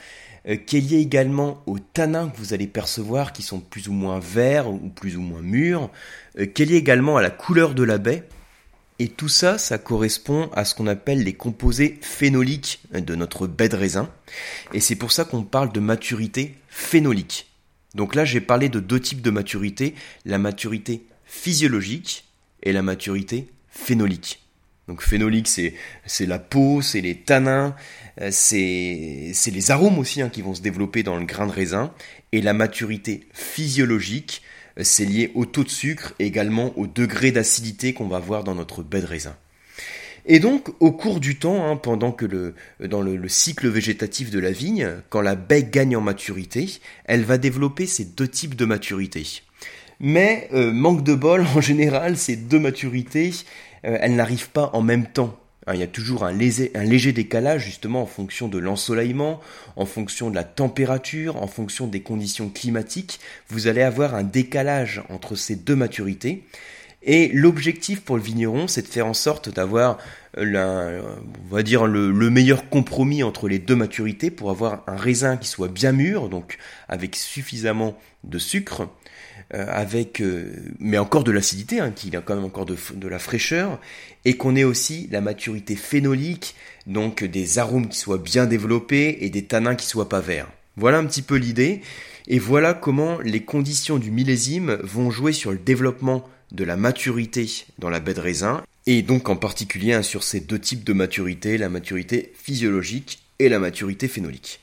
euh, 0.49 0.56
qui 0.56 0.79
est 0.79 0.81
liée 0.81 0.99
également 0.99 1.62
aux 1.67 1.79
tanins 1.79 2.29
que 2.29 2.38
vous 2.38 2.55
allez 2.55 2.67
percevoir, 2.67 3.32
qui 3.32 3.43
sont 3.43 3.61
plus 3.61 3.88
ou 3.88 3.93
moins 3.93 4.19
verts 4.19 4.70
ou 4.70 4.88
plus 4.88 5.17
ou 5.17 5.20
moins 5.20 5.43
mûrs, 5.43 5.91
euh, 6.38 6.47
qui 6.47 6.62
est 6.62 6.67
liée 6.67 6.76
également 6.76 7.17
à 7.17 7.23
la 7.23 7.31
couleur 7.31 7.75
de 7.75 7.82
la 7.82 7.99
baie, 7.99 8.23
et 8.99 9.09
tout 9.09 9.29
ça, 9.29 9.59
ça 9.59 9.79
correspond 9.79 10.50
à 10.55 10.65
ce 10.65 10.75
qu'on 10.75 10.89
appelle 10.89 11.23
les 11.23 11.35
composés 11.35 11.99
phénoliques 12.00 12.81
de 12.93 13.15
notre 13.15 13.47
baie 13.47 13.69
de 13.69 13.77
raisin. 13.77 14.11
Et 14.75 14.81
c'est 14.81 14.97
pour 14.97 15.12
ça 15.12 15.25
qu'on 15.25 15.45
parle 15.45 15.73
de 15.73 15.81
maturité 15.81 16.56
phénolique. 16.69 17.49
Donc 17.94 18.15
là, 18.15 18.25
j'ai 18.25 18.41
parlé 18.41 18.69
de 18.69 18.81
deux 18.81 19.01
types 19.01 19.22
de 19.22 19.31
maturité, 19.31 19.94
la 20.25 20.39
maturité 20.39 21.05
physiologique 21.25 22.25
et 22.63 22.72
la 22.72 22.82
maturité 22.82 23.49
phénolique. 23.69 24.41
Donc 24.89 25.03
phénolique, 25.03 25.49
c'est, 25.49 26.27
la 26.27 26.39
peau, 26.39 26.81
c'est 26.81 27.03
les 27.03 27.15
tanins, 27.15 27.77
euh, 28.20 28.31
c'est, 28.32 29.32
c'est 29.34 29.51
les 29.51 29.70
arômes 29.70 29.99
aussi 29.99 30.22
hein, 30.22 30.31
qui 30.31 30.41
vont 30.41 30.55
se 30.55 30.63
développer 30.63 31.03
dans 31.03 31.19
le 31.19 31.27
grain 31.27 31.46
de 31.46 31.53
raisin. 31.53 31.93
Et 32.32 32.41
la 32.41 32.55
maturité 32.55 33.29
physiologique, 33.32 34.43
c'est 34.82 35.05
lié 35.05 35.32
au 35.35 35.44
taux 35.44 35.65
de 35.65 35.69
sucre 35.69 36.15
et 36.19 36.27
également 36.27 36.77
au 36.79 36.87
degré 36.87 37.32
d'acidité 37.32 37.93
qu'on 37.93 38.08
va 38.08 38.19
voir 38.19 38.44
dans 38.44 38.55
notre 38.55 38.82
baie 38.82 39.01
de 39.01 39.06
raisin. 39.06 39.37
Et 40.31 40.41
donc, 40.41 40.69
au 40.81 40.93
cours 40.93 41.20
du 41.20 41.39
temps, 41.39 41.67
hein, 41.67 41.77
pendant 41.77 42.13
que 42.13 42.27
le, 42.27 42.55
dans 42.87 43.01
le, 43.01 43.29
cycle 43.29 43.67
végétatif 43.69 44.31
de 44.31 44.39
la 44.39 44.51
vigne, 44.51 44.91
quand 45.08 45.23
la 45.23 45.37
baie 45.37 45.63
gagne 45.63 45.97
en 45.97 46.03
maturité, 46.03 46.81
elle 47.06 47.25
va 47.25 47.39
développer 47.39 47.87
ces 47.87 48.05
deux 48.05 48.29
types 48.29 48.55
de 48.55 48.67
maturité. 48.67 49.43
Mais, 50.01 50.49
euh, 50.53 50.70
manque 50.70 51.03
de 51.03 51.15
bol, 51.15 51.47
en 51.56 51.63
général, 51.63 52.19
ces 52.19 52.37
deux 52.37 52.58
maturités, 52.58 53.31
euh, 53.87 53.97
elles 54.01 54.17
n'arrivent 54.17 54.51
pas 54.51 54.70
en 54.75 54.82
même 54.82 55.06
temps. 55.06 55.39
Hein, 55.69 55.75
il 55.75 55.81
y 55.81 55.84
a 55.84 55.87
toujours 55.87 56.25
un 56.25 56.32
léger, 56.32 57.13
décalage 57.13 57.67
justement 57.67 58.01
en 58.01 58.06
fonction 58.06 58.48
de 58.48 58.56
l'ensoleillement, 58.56 59.39
en 59.77 59.84
fonction 59.84 60.31
de 60.31 60.34
la 60.34 60.44
température, 60.44 61.37
en 61.37 61.46
fonction 61.46 61.87
des 61.87 62.01
conditions 62.01 62.48
climatiques. 62.48 63.20
Vous 63.51 63.67
allez 63.67 63.82
avoir 63.82 64.15
un 64.15 64.22
décalage 64.22 65.03
entre 65.10 65.37
ces 65.37 65.56
deux 65.56 65.77
maturités. 65.77 66.44
Et 67.02 67.28
l'objectif 67.32 68.00
pour 68.00 68.17
le 68.17 68.22
vigneron, 68.22 68.67
c'est 68.67 68.82
de 68.82 68.88
faire 68.88 69.06
en 69.06 69.14
sorte 69.14 69.48
d'avoir, 69.48 69.98
on 70.36 71.22
va 71.50 71.62
dire, 71.62 71.86
le, 71.86 72.31
meilleur 72.31 72.69
compromis 72.69 73.22
entre 73.22 73.48
les 73.48 73.58
deux 73.58 73.76
maturités 73.76 74.31
pour 74.31 74.50
avoir 74.50 74.82
un 74.86 74.96
raisin 74.96 75.36
qui 75.36 75.48
soit 75.48 75.69
bien 75.69 75.93
mûr, 75.93 76.28
donc 76.28 76.58
avec 76.88 77.14
suffisamment 77.14 77.96
de 78.24 78.38
sucre, 78.38 78.88
euh, 79.55 79.64
avec, 79.69 80.20
euh, 80.20 80.52
mais 80.78 80.98
encore 80.98 81.24
de 81.24 81.31
l'acidité, 81.31 81.81
hein, 81.81 81.90
qu'il 81.90 82.14
a 82.17 82.20
quand 82.20 82.34
même 82.34 82.44
encore 82.44 82.67
de, 82.67 82.76
de 82.94 83.08
la 83.08 83.19
fraîcheur, 83.19 83.81
et 84.24 84.36
qu'on 84.36 84.56
ait 84.56 84.64
aussi 84.64 85.08
la 85.10 85.20
maturité 85.20 85.76
phénolique, 85.76 86.56
donc 86.86 87.24
des 87.24 87.58
arômes 87.58 87.88
qui 87.88 87.98
soient 87.98 88.19
bien 88.19 88.46
développés 88.46 89.19
et 89.20 89.31
des 89.31 89.44
tanins 89.44 89.76
qui 89.76 89.86
soient 89.86 90.08
pas 90.08 90.20
verts. 90.20 90.48
Voilà 90.76 90.98
un 90.98 91.06
petit 91.06 91.22
peu 91.22 91.36
l'idée, 91.36 91.81
et 92.26 92.38
voilà 92.38 92.74
comment 92.74 93.19
les 93.20 93.43
conditions 93.43 93.98
du 93.98 94.10
millésime 94.10 94.78
vont 94.82 95.10
jouer 95.10 95.32
sur 95.32 95.52
le 95.52 95.58
développement 95.58 96.28
de 96.52 96.64
la 96.64 96.76
maturité 96.76 97.67
dans 97.78 97.90
la 97.90 98.00
baie 98.00 98.14
de 98.14 98.20
raisin, 98.20 98.62
et 98.86 99.02
donc 99.02 99.28
en 99.28 99.36
particulier 99.36 100.02
sur 100.02 100.22
ces 100.22 100.40
deux 100.40 100.58
types 100.58 100.84
de 100.84 100.93
maturité, 100.93 101.58
la 101.58 101.69
maturité 101.69 102.32
physiologique 102.34 103.22
et 103.38 103.48
la 103.48 103.58
maturité 103.58 104.08
phénolique. 104.08 104.60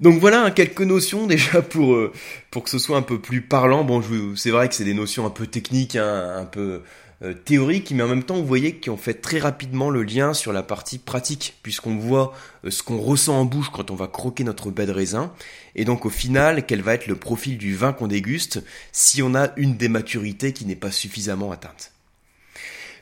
Donc 0.00 0.20
voilà 0.20 0.44
hein, 0.44 0.50
quelques 0.50 0.82
notions 0.82 1.26
déjà 1.28 1.62
pour 1.62 1.94
euh, 1.94 2.12
pour 2.50 2.64
que 2.64 2.70
ce 2.70 2.78
soit 2.78 2.96
un 2.96 3.02
peu 3.02 3.20
plus 3.20 3.40
parlant. 3.40 3.84
Bon, 3.84 4.02
c'est 4.36 4.50
vrai 4.50 4.68
que 4.68 4.74
c'est 4.74 4.84
des 4.84 4.94
notions 4.94 5.26
un 5.26 5.30
peu 5.30 5.46
techniques, 5.46 5.96
hein, 5.96 6.34
un 6.36 6.44
peu 6.44 6.82
euh, 7.24 7.34
théoriques, 7.34 7.90
mais 7.92 8.02
en 8.02 8.08
même 8.08 8.22
temps, 8.22 8.36
vous 8.36 8.46
voyez 8.46 8.76
qu'ils 8.76 8.92
ont 8.92 8.96
fait 8.96 9.14
très 9.14 9.38
rapidement 9.38 9.90
le 9.90 10.02
lien 10.02 10.34
sur 10.34 10.52
la 10.52 10.62
partie 10.62 10.98
pratique, 10.98 11.56
puisqu'on 11.62 11.96
voit 11.96 12.34
euh, 12.64 12.70
ce 12.70 12.82
qu'on 12.82 12.98
ressent 12.98 13.38
en 13.40 13.44
bouche 13.44 13.70
quand 13.72 13.90
on 13.90 13.94
va 13.94 14.06
croquer 14.06 14.44
notre 14.44 14.70
baie 14.70 14.86
de 14.86 14.92
raisin, 14.92 15.32
et 15.74 15.84
donc 15.84 16.04
au 16.06 16.10
final, 16.10 16.66
quel 16.66 16.82
va 16.82 16.94
être 16.94 17.06
le 17.06 17.16
profil 17.16 17.56
du 17.58 17.74
vin 17.74 17.92
qu'on 17.92 18.08
déguste 18.08 18.62
si 18.92 19.22
on 19.22 19.34
a 19.34 19.50
une 19.56 19.76
des 19.76 19.88
maturités 19.88 20.52
qui 20.52 20.66
n'est 20.66 20.76
pas 20.76 20.90
suffisamment 20.90 21.50
atteinte? 21.50 21.92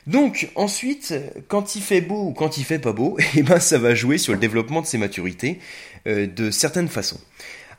Donc 0.07 0.49
ensuite, 0.55 1.13
quand 1.47 1.75
il 1.75 1.81
fait 1.81 2.01
beau 2.01 2.27
ou 2.27 2.31
quand 2.33 2.57
il 2.57 2.65
fait 2.65 2.79
pas 2.79 2.93
beau, 2.93 3.17
eh 3.35 3.43
ben 3.43 3.59
ça 3.59 3.77
va 3.77 3.95
jouer 3.95 4.17
sur 4.17 4.33
le 4.33 4.39
développement 4.39 4.81
de 4.81 4.87
ces 4.87 4.97
maturités 4.97 5.59
euh, 6.07 6.27
de 6.27 6.51
certaines 6.51 6.89
façons. 6.89 7.19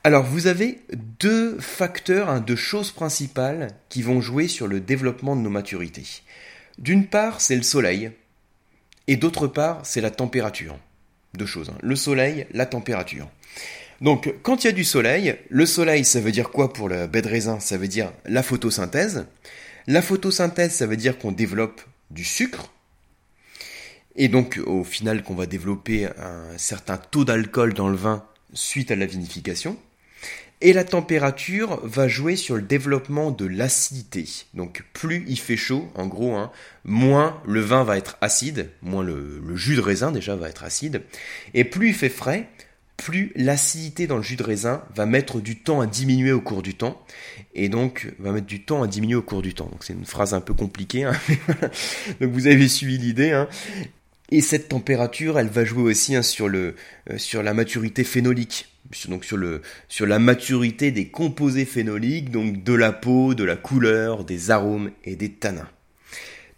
Alors 0.07 0.23
vous 0.23 0.49
avez 0.49 0.81
deux 1.19 1.59
facteurs, 1.59 2.29
hein, 2.29 2.41
deux 2.41 2.57
choses 2.57 2.91
principales 2.91 3.69
qui 3.89 4.03
vont 4.03 4.21
jouer 4.21 4.49
sur 4.49 4.69
le 4.69 4.79
développement 4.79 5.35
de 5.35 5.41
nos 5.41 5.49
maturités. 5.49 6.21
D'une 6.77 7.07
part, 7.07 7.41
c'est 7.41 7.57
le 7.57 7.63
soleil, 7.63 8.11
et 9.07 9.17
d'autre 9.17 9.47
part, 9.47 9.81
c'est 9.87 10.03
la 10.03 10.11
température. 10.11 10.79
Deux 11.33 11.47
choses, 11.47 11.71
hein. 11.71 11.79
le 11.83 11.97
soleil, 11.97 12.47
la 12.53 12.67
température. 12.67 13.31
Donc 14.03 14.35
quand 14.43 14.63
il 14.63 14.67
y 14.67 14.71
a 14.71 14.75
du 14.75 14.85
soleil, 14.85 15.37
le 15.49 15.65
soleil 15.65 16.05
ça 16.05 16.21
veut 16.21 16.33
dire 16.33 16.51
quoi 16.51 16.75
pour 16.75 16.91
le 16.91 17.07
baie 17.07 17.23
de 17.23 17.29
raisin? 17.29 17.59
Ça 17.59 17.79
veut 17.79 17.89
dire 17.89 18.13
la 18.27 18.43
photosynthèse. 18.43 19.25
La 19.87 20.03
photosynthèse 20.03 20.73
ça 20.73 20.87
veut 20.87 20.99
dire 20.99 21.17
qu'on 21.17 21.33
développe 21.33 21.81
du 22.11 22.25
sucre, 22.25 22.71
et 24.17 24.29
donc 24.29 24.61
au 24.67 24.85
final 24.85 25.23
qu'on 25.23 25.35
va 25.35 25.47
développer 25.47 26.05
un 26.19 26.59
certain 26.59 26.99
taux 26.99 27.25
d'alcool 27.25 27.73
dans 27.73 27.89
le 27.89 27.97
vin 27.97 28.23
suite 28.53 28.91
à 28.91 28.97
la 28.97 29.07
vinification. 29.07 29.79
Et 30.65 30.73
la 30.73 30.85
température 30.85 31.79
va 31.87 32.09
jouer 32.09 32.37
sur 32.37 32.57
le 32.57 32.63
développement 32.63 33.31
de 33.31 33.45
l'acidité. 33.45 34.25
Donc 34.55 34.83
plus 34.95 35.23
il 35.29 35.39
fait 35.39 35.59
chaud, 35.59 35.91
en 35.95 36.07
gros, 36.07 36.37
hein, 36.37 36.51
moins 36.85 37.39
le 37.47 37.61
vin 37.61 37.85
va 37.85 37.99
être 37.99 38.17
acide, 38.23 38.71
moins 38.81 39.03
le, 39.03 39.43
jus 39.57 39.77
de 39.77 39.83
raisin 39.83 40.11
déjà 40.11 40.37
va 40.37 40.49
être 40.49 40.65
acide. 40.65 41.03
Et 41.53 41.65
plus 41.65 41.89
il 41.89 41.95
fait 41.95 42.09
frais, 42.09 42.49
plus 42.97 43.31
l'acidité 43.37 44.07
dans 44.07 44.17
le 44.17 44.23
jus 44.23 44.37
de 44.37 44.43
raisin 44.43 44.83
va 44.95 45.05
mettre 45.05 45.39
du 45.39 45.59
temps 45.61 45.83
à 45.83 45.87
diminuer 45.87 46.33
au 46.33 46.41
cours 46.41 46.63
du 46.63 46.75
temps, 46.75 47.05
et 47.55 47.69
donc 47.69 48.15
va 48.19 48.33
mettre 48.33 48.47
du 48.47 48.65
temps 48.65 48.83
à 48.83 48.87
diminuer 48.87 49.17
au 49.17 49.23
cours 49.23 49.43
du 49.43 49.53
temps. 49.53 49.69
Donc 49.71 49.85
c'est 49.85 49.93
une 49.93 50.07
phrase 50.07 50.33
un 50.33 50.41
peu 50.41 50.55
compliquée, 50.55 51.05
hein. 51.05 51.13
donc 52.23 52.31
vous 52.33 52.47
avez 52.47 52.69
suivi 52.69 52.97
l'idée. 52.97 53.33
Hein. 53.33 53.49
Et 54.31 54.41
cette 54.41 54.69
température, 54.69 55.39
elle 55.39 55.49
va 55.49 55.65
jouer 55.65 55.83
aussi 55.83 56.17
hein, 56.17 56.23
euh, 56.41 56.73
sur 57.17 57.43
la 57.43 57.55
maturité 57.55 58.05
phénolique, 58.05 58.69
donc 59.09 59.25
sur, 59.25 59.39
sur 59.89 60.07
la 60.07 60.19
maturité 60.19 60.91
des 60.91 61.09
composés 61.09 61.67
phénoliques, 61.67 62.31
donc 62.31 62.63
de 62.63 62.73
la 62.73 62.93
peau, 62.93 63.35
de 63.35 63.45
la 63.45 63.57
couleur, 63.57 64.25
des 64.25 64.51
arômes 64.51 64.91
et 65.05 65.17
des 65.17 65.33
tanins. 65.33 65.69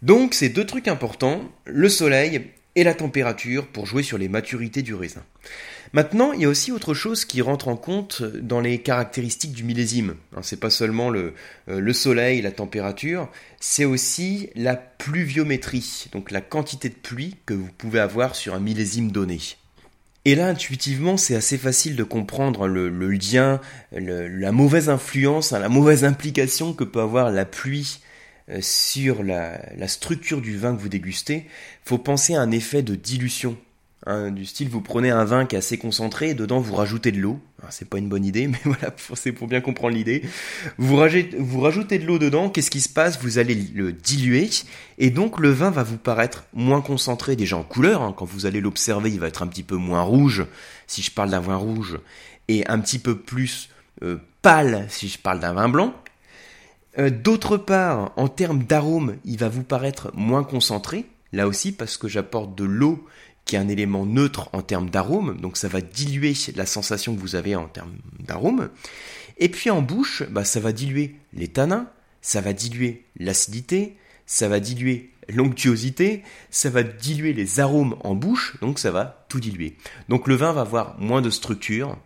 Donc 0.01 0.33
c'est 0.33 0.49
deux 0.49 0.65
trucs 0.65 0.87
importants, 0.87 1.51
le 1.65 1.89
soleil 1.89 2.51
et 2.77 2.83
la 2.83 2.93
température 2.93 3.67
pour 3.67 3.87
jouer 3.87 4.03
sur 4.03 4.19
les 4.19 4.29
maturités 4.29 4.83
du 4.83 4.93
raisin. 4.93 5.23
Maintenant, 5.93 6.31
il 6.31 6.41
y 6.41 6.45
a 6.45 6.49
aussi 6.49 6.71
autre 6.71 6.93
chose 6.93 7.25
qui 7.25 7.41
rentre 7.41 7.69
en 7.69 7.75
compte 7.75 8.21
dans 8.21 8.59
les 8.59 8.77
caractéristiques 8.77 9.53
du 9.53 9.63
millésime. 9.63 10.15
Hein, 10.35 10.41
c'est 10.43 10.59
pas 10.59 10.69
seulement 10.69 11.09
le, 11.09 11.33
euh, 11.69 11.79
le 11.79 11.93
soleil, 11.93 12.41
la 12.41 12.51
température, 12.51 13.29
c'est 13.59 13.85
aussi 13.85 14.51
la 14.55 14.75
pluviométrie, 14.75 16.05
donc 16.11 16.29
la 16.29 16.41
quantité 16.41 16.89
de 16.89 16.93
pluie 16.93 17.37
que 17.47 17.55
vous 17.55 17.69
pouvez 17.75 17.99
avoir 17.99 18.35
sur 18.35 18.53
un 18.53 18.59
millésime 18.59 19.11
donné. 19.11 19.39
Et 20.25 20.35
là, 20.35 20.47
intuitivement, 20.47 21.17
c'est 21.17 21.35
assez 21.35 21.57
facile 21.57 21.95
de 21.95 22.03
comprendre 22.03 22.67
le, 22.67 22.89
lien, 23.09 23.59
la 23.91 24.51
mauvaise 24.51 24.89
influence, 24.89 25.51
hein, 25.51 25.59
la 25.59 25.69
mauvaise 25.69 26.03
implication 26.03 26.73
que 26.73 26.83
peut 26.83 27.01
avoir 27.01 27.31
la 27.31 27.45
pluie 27.45 28.01
sur 28.61 29.23
la, 29.23 29.59
la, 29.75 29.87
structure 29.87 30.41
du 30.41 30.57
vin 30.57 30.75
que 30.75 30.81
vous 30.81 30.89
dégustez. 30.89 31.45
Faut 31.83 31.97
penser 31.97 32.35
à 32.35 32.41
un 32.41 32.51
effet 32.51 32.81
de 32.81 32.95
dilution. 32.95 33.57
Hein, 34.09 34.31
du 34.31 34.45
style, 34.45 34.69
vous 34.69 34.79
prenez 34.79 35.09
un 35.09 35.25
vin 35.25 35.45
qui 35.45 35.55
est 35.55 35.57
assez 35.57 35.77
concentré, 35.77 36.29
et 36.29 36.33
dedans 36.33 36.61
vous 36.61 36.75
rajoutez 36.75 37.11
de 37.11 37.19
l'eau. 37.19 37.41
C'est 37.71 37.89
pas 37.89 37.97
une 37.97 38.07
bonne 38.07 38.23
idée, 38.23 38.47
mais 38.47 38.59
voilà, 38.63 38.95
c'est 39.15 39.33
pour 39.33 39.47
bien 39.47 39.59
comprendre 39.59 39.95
l'idée. 39.95 40.23
Vous, 40.77 40.97
vous 41.39 41.59
rajoutez 41.59 41.99
de 41.99 42.05
l'eau 42.05 42.17
dedans, 42.17 42.49
qu'est-ce 42.49 42.71
qui 42.71 42.79
se 42.79 42.87
passe? 42.87 43.19
Vous 43.21 43.37
allez 43.37 43.55
le 43.55 43.91
diluer, 43.91 44.49
et 44.97 45.09
donc 45.09 45.39
le 45.39 45.49
vin 45.49 45.71
va 45.71 45.83
vous 45.83 45.97
paraître 45.97 46.45
moins 46.53 46.79
concentré 46.79 47.35
déjà 47.35 47.57
en 47.57 47.63
couleur. 47.63 48.01
Hein. 48.01 48.13
Quand 48.15 48.25
vous 48.25 48.45
allez 48.45 48.61
l'observer, 48.61 49.11
il 49.11 49.19
va 49.19 49.27
être 49.27 49.43
un 49.43 49.47
petit 49.47 49.63
peu 49.63 49.75
moins 49.75 50.03
rouge, 50.03 50.45
si 50.85 51.01
je 51.01 51.11
parle 51.11 51.31
d'un 51.31 51.41
vin 51.41 51.57
rouge, 51.57 51.99
et 52.47 52.65
un 52.67 52.79
petit 52.79 52.99
peu 52.99 53.17
plus 53.17 53.69
euh, 54.03 54.17
pâle, 54.41 54.85
si 54.89 55.09
je 55.09 55.17
parle 55.17 55.41
d'un 55.41 55.53
vin 55.53 55.67
blanc. 55.67 55.93
Euh, 56.99 57.09
d'autre 57.09 57.57
part, 57.57 58.11
en 58.15 58.27
termes 58.27 58.63
d'arôme, 58.63 59.17
il 59.23 59.37
va 59.37 59.49
vous 59.49 59.63
paraître 59.63 60.11
moins 60.15 60.43
concentré, 60.43 61.05
là 61.31 61.47
aussi 61.47 61.71
parce 61.71 61.97
que 61.97 62.07
j'apporte 62.07 62.55
de 62.55 62.63
l'eau 62.63 63.05
qui 63.45 63.55
est 63.55 63.59
un 63.59 63.69
élément 63.69 64.05
neutre 64.05 64.49
en 64.51 64.61
termes 64.61 64.89
d'arôme, 64.89 65.39
donc 65.39 65.57
ça 65.57 65.69
va 65.69 65.79
diluer 65.81 66.33
la 66.55 66.65
sensation 66.65 67.15
que 67.15 67.21
vous 67.21 67.35
avez 67.35 67.55
en 67.55 67.67
termes 67.67 67.95
d'arôme. 68.19 68.69
Et 69.37 69.49
puis 69.49 69.69
en 69.69 69.81
bouche, 69.81 70.23
bah, 70.29 70.43
ça 70.43 70.59
va 70.59 70.73
diluer 70.73 71.15
les 71.33 71.47
tanins, 71.47 71.89
ça 72.21 72.41
va 72.41 72.51
diluer 72.53 73.05
l'acidité, 73.17 73.95
ça 74.25 74.49
va 74.49 74.59
diluer 74.59 75.11
l'onctuosité, 75.29 76.23
ça 76.49 76.69
va 76.69 76.83
diluer 76.83 77.33
les 77.33 77.59
arômes 77.59 77.95
en 78.03 78.15
bouche, 78.15 78.57
donc 78.59 78.79
ça 78.79 78.91
va 78.91 79.25
tout 79.29 79.39
diluer. 79.39 79.77
Donc 80.09 80.27
le 80.27 80.35
vin 80.35 80.51
va 80.51 80.61
avoir 80.61 80.99
moins 80.99 81.21
de 81.21 81.29
structure, 81.29 81.97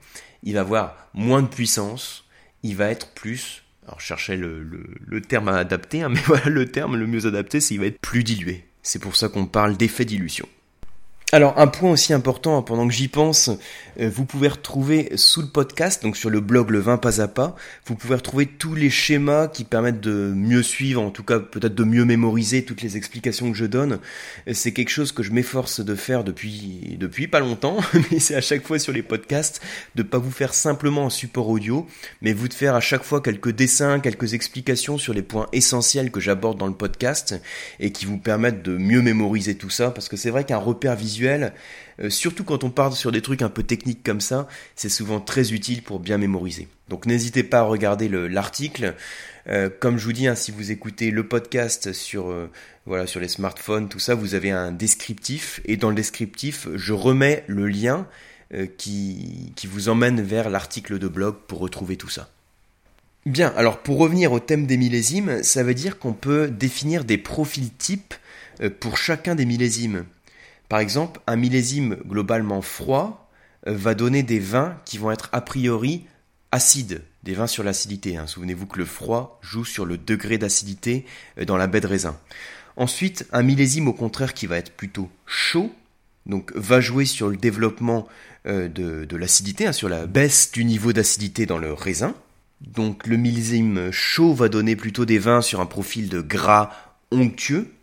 il 0.44 0.54
va 0.54 0.62
avoir 0.62 1.10
moins 1.14 1.42
de 1.42 1.48
puissance, 1.48 2.26
il 2.62 2.76
va 2.76 2.90
être 2.90 3.14
plus, 3.14 3.64
alors 3.92 4.00
je 4.00 4.06
cherchais 4.06 4.38
le, 4.38 5.22
terme 5.22 5.50
à 5.50 5.58
adapter, 5.58 6.02
hein, 6.02 6.10
mais 6.14 6.22
voilà 6.26 6.46
le 6.46 6.66
terme 6.66 6.96
le 6.96 7.08
mieux 7.08 7.26
adapté, 7.26 7.60
c'est 7.60 7.74
qu'il 7.74 7.82
va 7.82 7.88
être 7.88 8.00
plus 8.00 8.24
dilué. 8.24 8.64
C'est 8.84 9.00
pour 9.00 9.18
ça 9.18 9.28
qu'on 9.28 9.46
parle 9.46 9.76
d'effet 9.76 10.06
dilution. 10.06 10.48
Alors 11.34 11.58
un 11.58 11.68
point 11.68 11.92
aussi 11.92 12.12
important 12.12 12.62
pendant 12.62 12.86
que 12.86 12.94
j'y 12.94 13.08
pense, 13.08 13.50
euh, 14.02 14.10
vous 14.14 14.26
pouvez 14.26 14.50
retrouver 14.50 15.12
sous 15.16 15.40
le 15.40 15.48
podcast, 15.48 16.04
donc 16.04 16.18
sur 16.18 16.30
le 16.30 16.42
blog 16.42 16.72
Le 16.72 16.80
Vin 16.80 16.98
Pas 16.98 17.22
à 17.22 17.30
Pas, 17.30 17.56
vous 17.86 17.96
pouvez 17.96 18.16
retrouver 18.16 18.46
tous 18.46 18.76
les 18.76 18.90
schémas 18.90 19.48
qui 19.48 19.64
permettent 19.64 20.02
de 20.02 20.34
mieux 20.36 20.62
suivre, 20.62 21.02
en 21.02 21.10
tout 21.10 21.24
cas 21.24 21.40
peut-être 21.40 21.74
de 21.74 21.86
mieux 21.86 22.04
mémoriser 22.04 22.66
toutes 22.66 22.82
les 22.82 22.98
explications 22.98 23.50
que 23.50 23.58
je 23.58 23.64
donne. 23.64 24.00
C'est 24.52 24.74
quelque 24.74 24.90
chose 24.90 25.14
que 25.14 25.24
je 25.24 25.32
m'efforce 25.32 25.80
de 25.80 25.96
faire 25.96 26.26
depuis 26.26 26.98
depuis 27.00 27.28
pas 27.28 27.40
longtemps, 27.40 27.78
mais 28.12 28.20
c'est 28.20 28.36
à 28.36 28.42
chaque 28.42 28.68
fois 28.68 28.78
sur 28.78 28.92
les 28.92 29.02
podcasts 29.02 29.62
de 29.96 30.04
pas 30.04 30.18
vous 30.18 30.32
faire 30.32 30.54
simplement 30.54 31.06
un 31.06 31.10
support 31.10 31.48
audio, 31.48 31.88
mais 32.22 32.34
vous 32.34 32.50
de 32.50 32.54
faire 32.54 32.76
à 32.76 32.82
chaque 32.82 33.04
fois 33.04 33.22
quelques 33.22 33.52
dessins, 33.52 34.02
quelques 34.02 34.34
explications 34.34 34.98
sur 34.98 35.14
les 35.14 35.22
points 35.22 35.48
essentiels 35.54 36.12
que 36.12 36.20
j'aborde 36.20 36.58
dans 36.58 36.68
le 36.68 36.74
podcast 36.74 37.42
et 37.80 37.94
qui 37.94 38.06
vous 38.06 38.18
permettent 38.18 38.64
de 38.64 38.76
mieux 38.76 39.02
mémoriser 39.02 39.56
tout 39.56 39.70
ça, 39.70 39.92
parce 39.92 40.10
que 40.10 40.18
c'est 40.18 40.30
vrai 40.30 40.44
qu'un 40.44 40.58
repère 40.58 40.98
visuel 40.98 41.21
euh, 42.02 42.10
surtout 42.10 42.44
quand 42.44 42.64
on 42.64 42.70
part 42.70 42.96
sur 42.96 43.12
des 43.12 43.22
trucs 43.22 43.42
un 43.42 43.50
peu 43.50 43.64
techniques 43.64 44.04
comme 44.04 44.22
ça, 44.22 44.48
c'est 44.76 44.90
souvent 44.90 45.20
très 45.20 45.54
utile 45.54 45.84
pour 45.84 46.00
bien 46.00 46.18
mémoriser. 46.18 46.68
Donc 46.90 47.06
n'hésitez 47.06 47.44
pas 47.44 47.60
à 47.60 47.64
regarder 47.64 48.10
l'article. 48.10 48.96
Euh, 49.48 49.70
comme 49.80 49.98
je 49.98 50.06
vous 50.06 50.14
dis, 50.14 50.28
hein, 50.28 50.36
si 50.36 50.52
vous 50.52 50.72
écoutez 50.72 51.12
le 51.12 51.28
podcast 51.28 51.94
sur 51.94 52.30
euh, 52.30 52.50
voilà 52.86 53.08
sur 53.08 53.20
les 53.20 53.28
smartphones, 53.28 53.90
tout 53.90 54.00
ça, 54.00 54.16
vous 54.16 54.36
avez 54.36 54.52
un 54.52 54.72
descriptif 54.72 55.62
et 55.66 55.78
dans 55.78 55.90
le 55.90 55.96
descriptif, 55.96 56.68
je 56.76 56.94
remets 56.94 57.44
le 57.48 57.68
lien 57.68 58.08
qui, 58.78 59.54
qui 59.56 59.66
vous 59.66 59.88
emmène 59.88 60.22
vers 60.22 60.50
l'article 60.50 61.00
de 61.00 61.08
blog 61.08 61.38
pour 61.48 61.60
retrouver 61.60 61.96
tout 61.96 62.10
ça. 62.10 62.30
Bien, 63.26 63.54
alors 63.56 63.78
pour 63.78 63.98
revenir 63.98 64.34
au 64.34 64.42
thème 64.42 64.68
des 64.68 64.76
millésimes, 64.76 65.42
ça 65.42 65.64
veut 65.64 65.74
dire 65.74 66.00
qu'on 66.00 66.12
peut 66.12 66.50
définir 66.50 67.06
des 67.06 67.18
profils 67.18 67.72
types 67.72 68.14
pour 68.82 68.98
chacun 68.98 69.36
des 69.36 69.46
millésimes. 69.46 70.04
Par 70.72 70.80
exemple, 70.80 71.20
un 71.28 71.36
millésime 71.36 71.98
globalement 72.08 72.62
froid 72.62 73.30
euh, 73.68 73.76
va 73.76 73.94
donner 73.94 74.24
des 74.24 74.40
vins 74.40 74.78
qui 74.86 74.98
vont 74.98 75.12
être 75.12 75.28
a 75.34 75.42
priori 75.42 76.06
acides, 76.54 77.02
des 77.24 77.34
vins 77.34 77.46
sur 77.46 77.66
l'acidité. 77.66 78.16
Hein. 78.16 78.26
Souvenez-vous 78.26 78.68
que 78.68 78.78
le 78.78 78.86
froid 78.86 79.38
joue 79.42 79.66
sur 79.66 79.84
le 79.84 79.98
degré 79.98 80.38
d'acidité 80.38 81.06
euh, 81.38 81.44
dans 81.44 81.58
la 81.58 81.68
baie 81.68 81.82
de 81.82 81.88
raisin. 81.88 82.18
Ensuite, 82.78 83.28
un 83.34 83.44
millésime 83.44 83.90
au 83.90 83.94
contraire 83.94 84.34
qui 84.34 84.46
va 84.46 84.56
être 84.56 84.72
plutôt 84.72 85.10
chaud, 85.26 85.76
donc 86.26 86.54
va 86.56 86.80
jouer 86.80 87.04
sur 87.04 87.28
le 87.28 87.36
développement 87.36 88.08
euh, 88.48 88.70
de, 88.70 89.18
l'acidité, 89.18 89.68
hein, 89.68 89.74
sur 89.74 89.90
la 89.90 90.08
baisse 90.08 90.54
du 90.54 90.64
niveau 90.64 90.94
d'acidité 90.94 91.46
dans 91.46 91.58
le 91.58 91.74
raisin. 91.74 92.16
Donc 92.62 93.08
le 93.08 93.18
millésime 93.18 93.92
chaud 93.92 94.34
va 94.34 94.48
donner 94.48 94.78
plutôt 94.78 95.04
des 95.04 95.20
vins 95.20 95.42
sur 95.42 95.60
un 95.60 95.66
profil 95.66 96.08
de 96.08 96.22
gras 96.22 96.72
onctueux, 97.12 97.74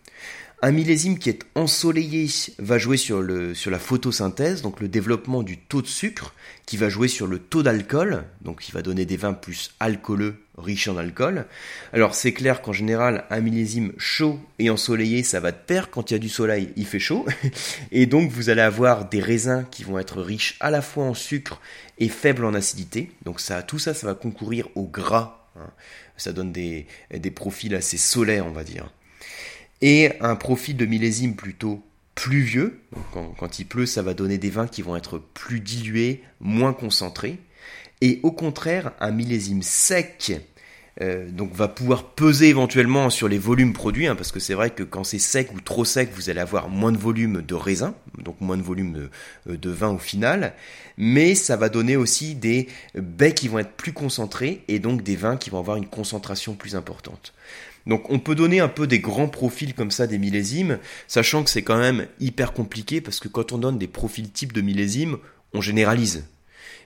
Un 0.61 0.73
millésime 0.73 1.21
qui 1.21 1.31
est 1.31 1.45
ensoleillé 1.55 2.27
va 2.59 2.79
jouer 2.79 2.97
sur, 2.97 3.23
le, 3.23 3.55
sur 3.55 3.71
la 3.71 3.79
photosynthèse, 3.79 4.61
donc 4.61 4.81
le 4.81 4.89
développement 4.89 5.45
du 5.45 5.57
taux 5.57 5.83
de 5.83 5.87
sucre, 5.87 6.35
qui 6.67 6.77
va 6.77 6.89
jouer 6.89 7.07
sur 7.07 7.29
le 7.29 7.39
taux 7.39 7.63
d'alcool, 7.63 8.25
donc 8.43 8.63
qui 8.63 8.73
va 8.73 8.83
donner 8.83 9.07
des 9.07 9.17
vins 9.17 9.35
plus 9.35 9.71
alcooleux, 9.79 10.43
riches 10.57 10.89
en 10.89 10.97
alcool. 10.97 11.47
Alors 11.93 12.17
c'est 12.17 12.33
clair 12.33 12.61
qu'en 12.61 12.73
général, 12.73 13.25
un 13.31 13.41
millésime 13.41 13.93
chaud 13.99 14.41
et 14.59 14.69
ensoleillé, 14.69 15.23
ça 15.23 15.39
va 15.39 15.53
de 15.53 15.57
pair. 15.57 15.91
Quand 15.91 16.11
il 16.11 16.15
y 16.15 16.17
a 16.17 16.19
du 16.19 16.29
soleil, 16.29 16.73
il 16.75 16.87
fait 16.87 16.99
chaud. 16.99 17.25
Et 17.93 18.07
donc 18.07 18.33
vous 18.33 18.51
allez 18.51 18.61
avoir 18.61 19.09
des 19.09 19.21
raisins 19.21 19.65
qui 19.71 19.85
vont 19.85 20.01
être 20.01 20.21
riches 20.21 20.57
à 20.59 20.73
la 20.73 20.83
fois 20.83 21.05
en 21.05 21.15
sucre 21.15 21.61
et 21.99 22.09
faibles 22.09 22.45
en 22.45 22.55
acidité. 22.55 23.13
Donc 23.25 23.39
ça, 23.39 23.63
tout 23.63 23.79
ça, 23.79 23.95
ça 23.95 24.09
va 24.09 24.15
concourir 24.15 24.67
au 24.75 24.89
gras. 24.89 25.47
Hein. 25.57 25.71
Ça 26.17 26.33
donne 26.33 26.51
des, 26.51 26.89
des 27.13 27.31
profils 27.31 27.77
assez 27.77 27.97
solaires, 27.97 28.45
on 28.45 28.51
va 28.51 28.65
dire 28.65 28.91
et 29.81 30.13
un 30.21 30.37
profil 30.37 30.77
de 30.77 30.87
millésime 30.87 31.35
plutôt 31.35 31.83
pluvieux. 32.15 32.81
quand, 33.13 33.59
il 33.59 33.67
pleut, 33.67 33.87
ça 33.87 34.03
va 34.03 34.15
donner 34.15 34.39
des 34.39 34.51
vins 34.51 34.67
qui 34.67 34.83
vont 34.83 34.97
être 34.97 35.19
plus 35.19 35.61
dilués, 35.61 36.23
moins 36.41 36.73
concentrés. 36.73 37.39
Et 38.01 38.21
au 38.23 38.33
contraire, 38.33 38.93
un 39.01 39.11
millésime 39.11 39.63
sec 39.63 40.41
euh, 41.01 41.31
donc 41.31 41.53
va 41.53 41.69
pouvoir 41.69 42.05
peser 42.05 42.49
éventuellement 42.49 43.09
sur 43.09 43.29
les 43.29 43.39
volumes 43.39 43.73
produits, 43.73 44.09
hein, 44.09 44.17
parce 44.17 44.33
que 44.33 44.41
c'est 44.41 44.55
vrai 44.55 44.71
que 44.71 44.83
quand 44.83 45.05
c'est 45.05 45.21
sec 45.21 45.53
ou 45.55 45.61
trop 45.61 45.85
sec, 45.85 46.11
vous 46.13 46.29
allez 46.29 46.41
avoir 46.41 46.69
moins 46.69 46.91
de 46.91 46.99
volume 46.99 47.41
de 47.43 47.55
raisin, 47.55 47.95
donc 48.19 48.41
moins 48.41 48.57
de 48.57 48.63
volume 48.63 48.93
de, 48.93 49.11
euh, 49.49 49.57
de, 49.57 49.71
vin 49.71 49.91
au 49.91 49.99
final, 49.99 50.55
mais 50.97 51.37
ça 51.37 51.57
va 51.57 51.69
donner 51.69 51.97
aussi 51.97 52.35
des 52.35 52.67
baies 52.97 53.33
qui 53.33 53.47
vont 53.47 53.61
être 53.61 53.77
plus 53.77 53.93
concentrés 53.93 54.65
et 54.67 54.81
donc 54.81 55.05
des 55.05 55.15
vins 55.15 55.37
qui 55.37 55.51
vont 55.51 55.61
avoir 55.61 55.77
une 55.77 55.87
concentration 55.87 56.55
plus 56.55 56.75
importante. 56.75 57.33
Donc 57.89 58.11
on 58.11 58.19
peut 58.19 58.35
donner 58.35 58.61
un 58.61 58.69
peu 58.69 58.87
des 58.87 59.01
grands 59.01 59.29
profils 59.29 59.75
comme 59.75 59.91
ça 59.91 60.07
des 60.07 60.19
millésimes, 60.19 60.79
sachant 61.09 61.43
que 61.43 61.51
c'est 61.51 61.63
quand 61.63 61.79
même 61.79 62.07
hyper 62.21 62.53
compliqué 62.53 63.01
parce 63.01 63.19
que 63.19 63.29
quand 63.29 63.53
on 63.53 63.59
donne 63.59 63.79
des 63.79 63.89
profils 63.89 64.31
types 64.31 64.53
de 64.53 64.61
millésimes, 64.61 65.17
on 65.55 65.63
généralise. 65.63 66.25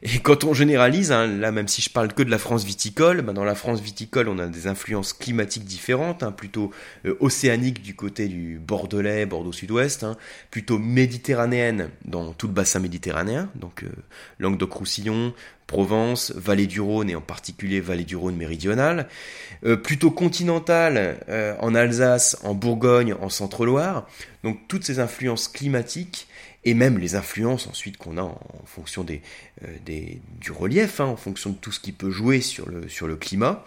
Et 0.05 0.19
quand 0.23 0.45
on 0.45 0.55
généralise, 0.55 1.11
hein, 1.11 1.27
là 1.27 1.51
même 1.51 1.67
si 1.67 1.83
je 1.83 1.91
parle 1.91 2.13
que 2.13 2.23
de 2.23 2.31
la 2.31 2.39
France 2.39 2.65
viticole, 2.65 3.23
ben 3.23 3.33
dans 3.33 3.45
la 3.45 3.57
France 3.57 3.81
viticole 3.81 4.29
on 4.29 4.39
a 4.39 4.47
des 4.47 4.69
influences 4.69 5.13
climatiques 5.13 5.65
différentes, 5.65 6.23
hein, 6.23 6.31
plutôt 6.31 6.71
euh, 7.05 7.17
océaniques 7.19 7.83
du 7.83 7.97
côté 7.97 8.29
du 8.29 8.61
Bordelais, 8.61 9.27
Bordeaux 9.27 9.53
Sud-Ouest, 9.53 10.05
hein, 10.05 10.17
plutôt 10.53 10.79
méditerranéenne 10.79 11.91
dans 12.05 12.33
tout 12.33 12.47
le 12.47 12.53
bassin 12.53 12.79
méditerranéen, 12.79 13.51
donc 13.57 13.83
euh, 13.83 13.89
Languedoc-Roussillon, 14.39 15.35
Provence, 15.73 16.33
Vallée 16.37 16.67
du 16.67 16.83
Rhône 16.83 17.09
et 17.09 17.17
en 17.17 17.23
particulier 17.23 17.81
Vallée 17.81 18.05
du 18.05 18.15
Rhône 18.15 18.37
méridionale, 18.37 19.09
euh, 19.65 19.77
plutôt 19.77 20.11
continentale 20.11 21.19
en 21.61 21.75
Alsace, 21.75 22.37
en 22.43 22.53
Bourgogne, 22.53 23.15
en 23.15 23.31
Centre-Loire, 23.31 24.07
donc 24.45 24.59
toutes 24.69 24.85
ces 24.85 24.99
influences 24.99 25.49
climatiques 25.49 26.29
et 26.65 26.75
même 26.75 26.99
les 26.99 27.15
influences 27.15 27.67
ensuite 27.67 27.97
qu'on 27.97 28.19
a 28.19 28.23
en, 28.23 28.39
fonction 28.67 29.05
euh, 29.11 29.99
du 30.41 30.53
relief, 30.53 31.01
hein, 31.01 31.07
en 31.07 31.17
fonction 31.17 31.51
de 31.51 31.57
tout 31.57 31.73
ce 31.73 31.81
qui 31.81 31.93
peut 31.93 32.11
jouer 32.11 32.41
sur 32.41 32.69
le, 32.69 32.89
sur 32.89 33.07
le 33.07 33.17
climat. 33.17 33.65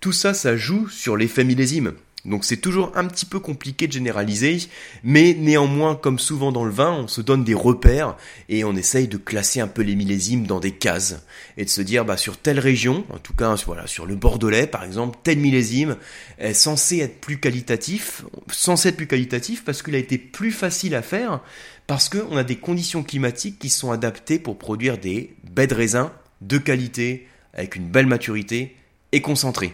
Tout 0.00 0.12
ça, 0.12 0.34
ça 0.34 0.56
joue 0.56 0.88
sur 0.88 1.16
l'effet 1.16 1.44
millésime. 1.44 1.94
Donc 2.26 2.44
c'est 2.44 2.56
toujours 2.56 2.90
un 2.96 3.06
petit 3.06 3.24
peu 3.24 3.38
compliqué 3.38 3.86
de 3.86 3.92
généraliser, 3.92 4.58
mais 5.04 5.34
néanmoins, 5.38 5.94
comme 5.94 6.18
souvent 6.18 6.50
dans 6.50 6.64
le 6.64 6.72
vin, 6.72 6.92
on 6.92 7.08
se 7.08 7.20
donne 7.20 7.44
des 7.44 7.54
repères 7.54 8.16
et 8.48 8.64
on 8.64 8.74
essaye 8.74 9.06
de 9.06 9.16
classer 9.16 9.60
un 9.60 9.68
peu 9.68 9.82
les 9.82 9.94
millésimes 9.94 10.46
dans 10.46 10.58
des 10.58 10.72
cases 10.72 11.22
et 11.56 11.64
de 11.64 11.70
se 11.70 11.80
dire 11.80 12.04
bah 12.04 12.16
sur 12.16 12.36
telle 12.36 12.58
région, 12.58 13.04
en 13.10 13.18
tout 13.18 13.32
cas 13.32 13.54
voilà 13.64 13.86
sur 13.86 14.06
le 14.06 14.16
Bordelais 14.16 14.66
par 14.66 14.82
exemple, 14.82 15.18
tel 15.22 15.38
millésime 15.38 15.96
est 16.38 16.52
censé 16.52 16.98
être 16.98 17.20
plus 17.20 17.38
qualitatif, 17.38 18.24
censé 18.50 18.88
être 18.88 18.96
plus 18.96 19.06
qualitatif 19.06 19.64
parce 19.64 19.82
qu'il 19.82 19.94
a 19.94 19.98
été 19.98 20.18
plus 20.18 20.50
facile 20.50 20.96
à 20.96 21.02
faire 21.02 21.40
parce 21.86 22.08
qu'on 22.08 22.36
a 22.36 22.44
des 22.44 22.56
conditions 22.56 23.04
climatiques 23.04 23.60
qui 23.60 23.70
sont 23.70 23.92
adaptées 23.92 24.40
pour 24.40 24.58
produire 24.58 24.98
des 24.98 25.34
baies 25.48 25.68
de 25.68 25.74
raisin 25.74 26.12
de 26.40 26.58
qualité 26.58 27.28
avec 27.54 27.76
une 27.76 27.88
belle 27.88 28.06
maturité 28.06 28.76
et 29.12 29.22
concentrée. 29.22 29.72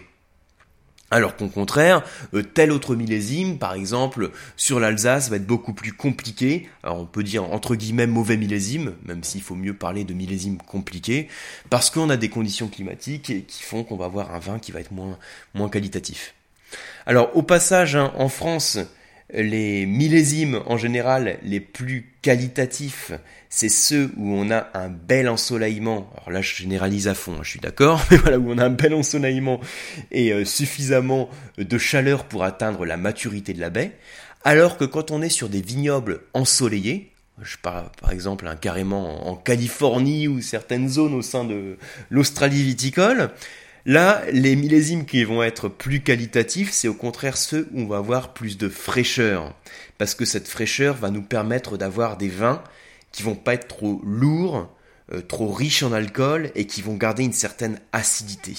Alors 1.13 1.37
qu'au 1.37 1.49
contraire, 1.49 2.03
euh, 2.33 2.43
tel 2.43 2.73
autre 2.73 2.97
millésime, 2.97 3.59
par 3.59 3.75
exemple, 3.75 4.31
sur 4.57 4.81
l'Alsace, 4.81 5.29
va 5.29 5.37
être 5.37 5.47
beaucoup 5.47 5.75
plus 5.75 5.93
compliqué. 5.93 6.71
Alors 6.83 6.99
on 6.99 7.05
peut 7.05 7.23
dire 7.23 7.45
entre 7.53 7.77
guillemets 7.77 8.07
mauvais 8.07 8.39
millésime, 8.39 8.95
même 9.05 9.23
s'il 9.23 9.43
faut 9.43 9.55
mieux 9.55 9.75
parler 9.75 10.05
de 10.05 10.15
millésime 10.15 10.57
compliqué, 10.57 11.29
parce 11.69 11.91
qu'on 11.91 12.09
a 12.09 12.17
des 12.17 12.31
conditions 12.31 12.69
climatiques 12.69 13.47
qui 13.47 13.63
font 13.63 13.85
qu'on 13.85 13.97
va 13.97 14.07
avoir 14.07 14.35
un 14.35 14.39
vin 14.39 14.59
qui 14.59 14.73
va 14.73 14.81
être 14.81 14.91
moins, 14.91 15.19
moins 15.53 15.69
qualitatif. 15.69 16.33
Alors 17.05 17.37
au 17.37 17.43
passage, 17.43 17.95
hein, 17.95 18.11
en 18.17 18.31
France, 18.31 18.79
les 19.33 19.87
millésimes 19.87 20.63
en 20.67 20.77
général 20.77 21.39
les 21.43 21.61
plus 21.61 22.13
qualitatifs, 22.21 23.13
c'est 23.49 23.69
ceux 23.69 24.11
où 24.17 24.35
on 24.35 24.51
a 24.51 24.69
un 24.75 24.89
bel 24.89 25.29
ensoleillement. 25.29 26.11
Alors 26.17 26.31
là, 26.31 26.43
je 26.43 26.55
généralise 26.55 27.09
à 27.09 27.15
fond, 27.15 27.35
hein, 27.35 27.43
je 27.43 27.51
suis 27.51 27.61
d'accord, 27.61 28.03
mais 28.11 28.17
voilà, 28.19 28.39
où 28.39 28.51
on 28.51 28.59
a 28.59 28.65
un 28.65 28.71
bel 28.71 28.95
ensoleillement 28.95 29.61
et 30.11 30.33
euh, 30.33 30.45
suffisamment 30.45 31.29
de 31.59 31.79
chaleur 31.79 32.25
pour 32.25 32.45
atteindre 32.45 32.85
la 32.85 32.97
maturité 32.97 33.53
de 33.53 33.61
la 33.61 33.71
baie. 33.71 33.93
Alors 34.45 34.77
que 34.77 34.85
quand 34.85 35.11
on 35.11 35.23
est 35.23 35.29
sur 35.29 35.49
des 35.49 35.61
vignobles 35.61 36.21
ensoleillés, 36.35 37.13
je 37.43 37.57
parle 37.57 37.87
par 38.01 38.13
exemple 38.13 38.47
hein, 38.47 38.57
carrément 38.57 39.29
en 39.29 39.37
Californie 39.37 40.29
ou 40.29 40.41
certaines 40.41 40.89
zones 40.89 41.15
au 41.15 41.23
sein 41.23 41.45
de 41.45 41.79
l'Australie 42.11 42.63
viticole, 42.63 43.31
Là, 43.85 44.23
les 44.31 44.55
millésimes 44.55 45.07
qui 45.07 45.25
vont 45.25 45.43
être 45.43 45.69
plus 45.69 46.01
qualitatifs, 46.01 46.71
c'est 46.71 46.87
au 46.87 46.95
contraire 46.95 47.37
ceux 47.37 47.69
où 47.73 47.81
on 47.81 47.87
va 47.87 47.97
avoir 47.97 48.33
plus 48.33 48.57
de 48.57 48.69
fraîcheur. 48.69 49.55
Parce 49.99 50.15
que 50.15 50.25
cette 50.25 50.47
fraîcheur 50.47 50.97
va 50.97 51.11
nous 51.11 51.23
permettre 51.23 51.77
d'avoir 51.77 52.17
des 52.17 52.29
vins 52.29 52.63
qui 53.11 53.25
vont 53.25 53.35
pas 53.35 53.55
être 53.55 53.67
trop 53.67 54.01
lourds, 54.05 54.73
euh, 55.13 55.21
trop 55.21 55.51
riches 55.51 55.83
en 55.83 55.93
alcool 55.93 56.53
et 56.55 56.67
qui 56.67 56.81
vont 56.81 56.95
garder 56.95 57.25
une 57.25 57.33
certaine 57.33 57.81
acidité. 57.93 58.55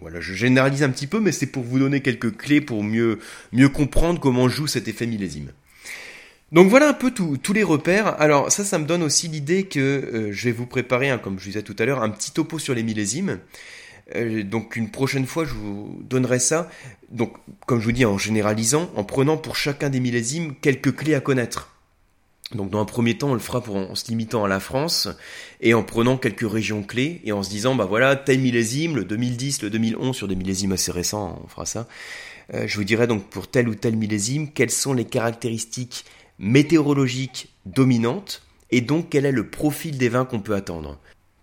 voilà, 0.00 0.20
je 0.20 0.34
généralise 0.34 0.82
un 0.82 0.90
petit 0.90 1.06
peu, 1.06 1.20
mais 1.20 1.32
c'est 1.32 1.46
pour 1.46 1.62
vous 1.62 1.78
donner 1.78 2.00
quelques 2.00 2.36
clés 2.36 2.60
pour 2.60 2.82
mieux, 2.82 3.20
mieux 3.52 3.68
comprendre 3.68 4.18
comment 4.18 4.48
joue 4.48 4.66
cet 4.66 4.88
effet 4.88 5.06
millésime. 5.06 5.52
Donc 6.50 6.68
voilà 6.68 6.88
un 6.88 6.94
peu 6.94 7.10
tous 7.12 7.52
les 7.52 7.62
repères. 7.62 8.20
Alors 8.20 8.50
ça, 8.50 8.64
ça 8.64 8.78
me 8.78 8.86
donne 8.86 9.02
aussi 9.02 9.28
l'idée 9.28 9.64
que 9.64 9.78
euh, 9.78 10.32
je 10.32 10.44
vais 10.44 10.52
vous 10.52 10.66
préparer, 10.66 11.10
hein, 11.10 11.18
comme 11.18 11.38
je 11.38 11.44
vous 11.44 11.50
disais 11.50 11.62
tout 11.62 11.76
à 11.78 11.84
l'heure, 11.84 12.02
un 12.02 12.10
petit 12.10 12.32
topo 12.32 12.58
sur 12.58 12.74
les 12.74 12.82
millésimes. 12.82 13.38
Euh, 14.14 14.42
donc 14.42 14.76
une 14.76 14.90
prochaine 14.90 15.26
fois, 15.26 15.44
je 15.44 15.54
vous 15.54 16.00
donnerai 16.02 16.38
ça. 16.38 16.70
Donc, 17.10 17.34
comme 17.66 17.80
je 17.80 17.84
vous 17.84 17.92
dis, 17.92 18.04
en 18.04 18.18
généralisant, 18.18 18.90
en 18.96 19.04
prenant 19.04 19.36
pour 19.36 19.56
chacun 19.56 19.90
des 19.90 20.00
millésimes 20.00 20.54
quelques 20.60 20.94
clés 20.94 21.14
à 21.14 21.20
connaître. 21.20 21.70
Donc 22.54 22.70
dans 22.70 22.80
un 22.80 22.86
premier 22.86 23.18
temps, 23.18 23.30
on 23.30 23.34
le 23.34 23.40
fera 23.40 23.60
pour, 23.60 23.76
en 23.76 23.94
se 23.94 24.06
limitant 24.08 24.44
à 24.44 24.48
la 24.48 24.58
France 24.58 25.08
et 25.60 25.74
en 25.74 25.82
prenant 25.82 26.16
quelques 26.16 26.50
régions 26.50 26.82
clés 26.82 27.20
et 27.24 27.32
en 27.32 27.42
se 27.42 27.50
disant, 27.50 27.74
bah 27.74 27.84
voilà, 27.84 28.16
tel 28.16 28.38
millésime, 28.38 28.96
le 28.96 29.04
2010, 29.04 29.62
le 29.62 29.70
2011, 29.70 30.16
sur 30.16 30.28
des 30.28 30.36
millésimes 30.36 30.72
assez 30.72 30.90
récents, 30.90 31.42
on 31.44 31.48
fera 31.48 31.66
ça. 31.66 31.86
Euh, 32.54 32.66
je 32.66 32.76
vous 32.76 32.84
dirai 32.84 33.06
donc 33.06 33.28
pour 33.28 33.48
tel 33.48 33.68
ou 33.68 33.74
tel 33.74 33.96
millésime, 33.96 34.50
quelles 34.50 34.70
sont 34.70 34.94
les 34.94 35.04
caractéristiques 35.04 36.06
météorologiques 36.38 37.50
dominantes 37.66 38.42
et 38.70 38.80
donc 38.80 39.08
quel 39.10 39.26
est 39.26 39.32
le 39.32 39.50
profil 39.50 39.98
des 39.98 40.08
vins 40.08 40.24
qu'on 40.24 40.40
peut 40.40 40.54
attendre? 40.54 40.98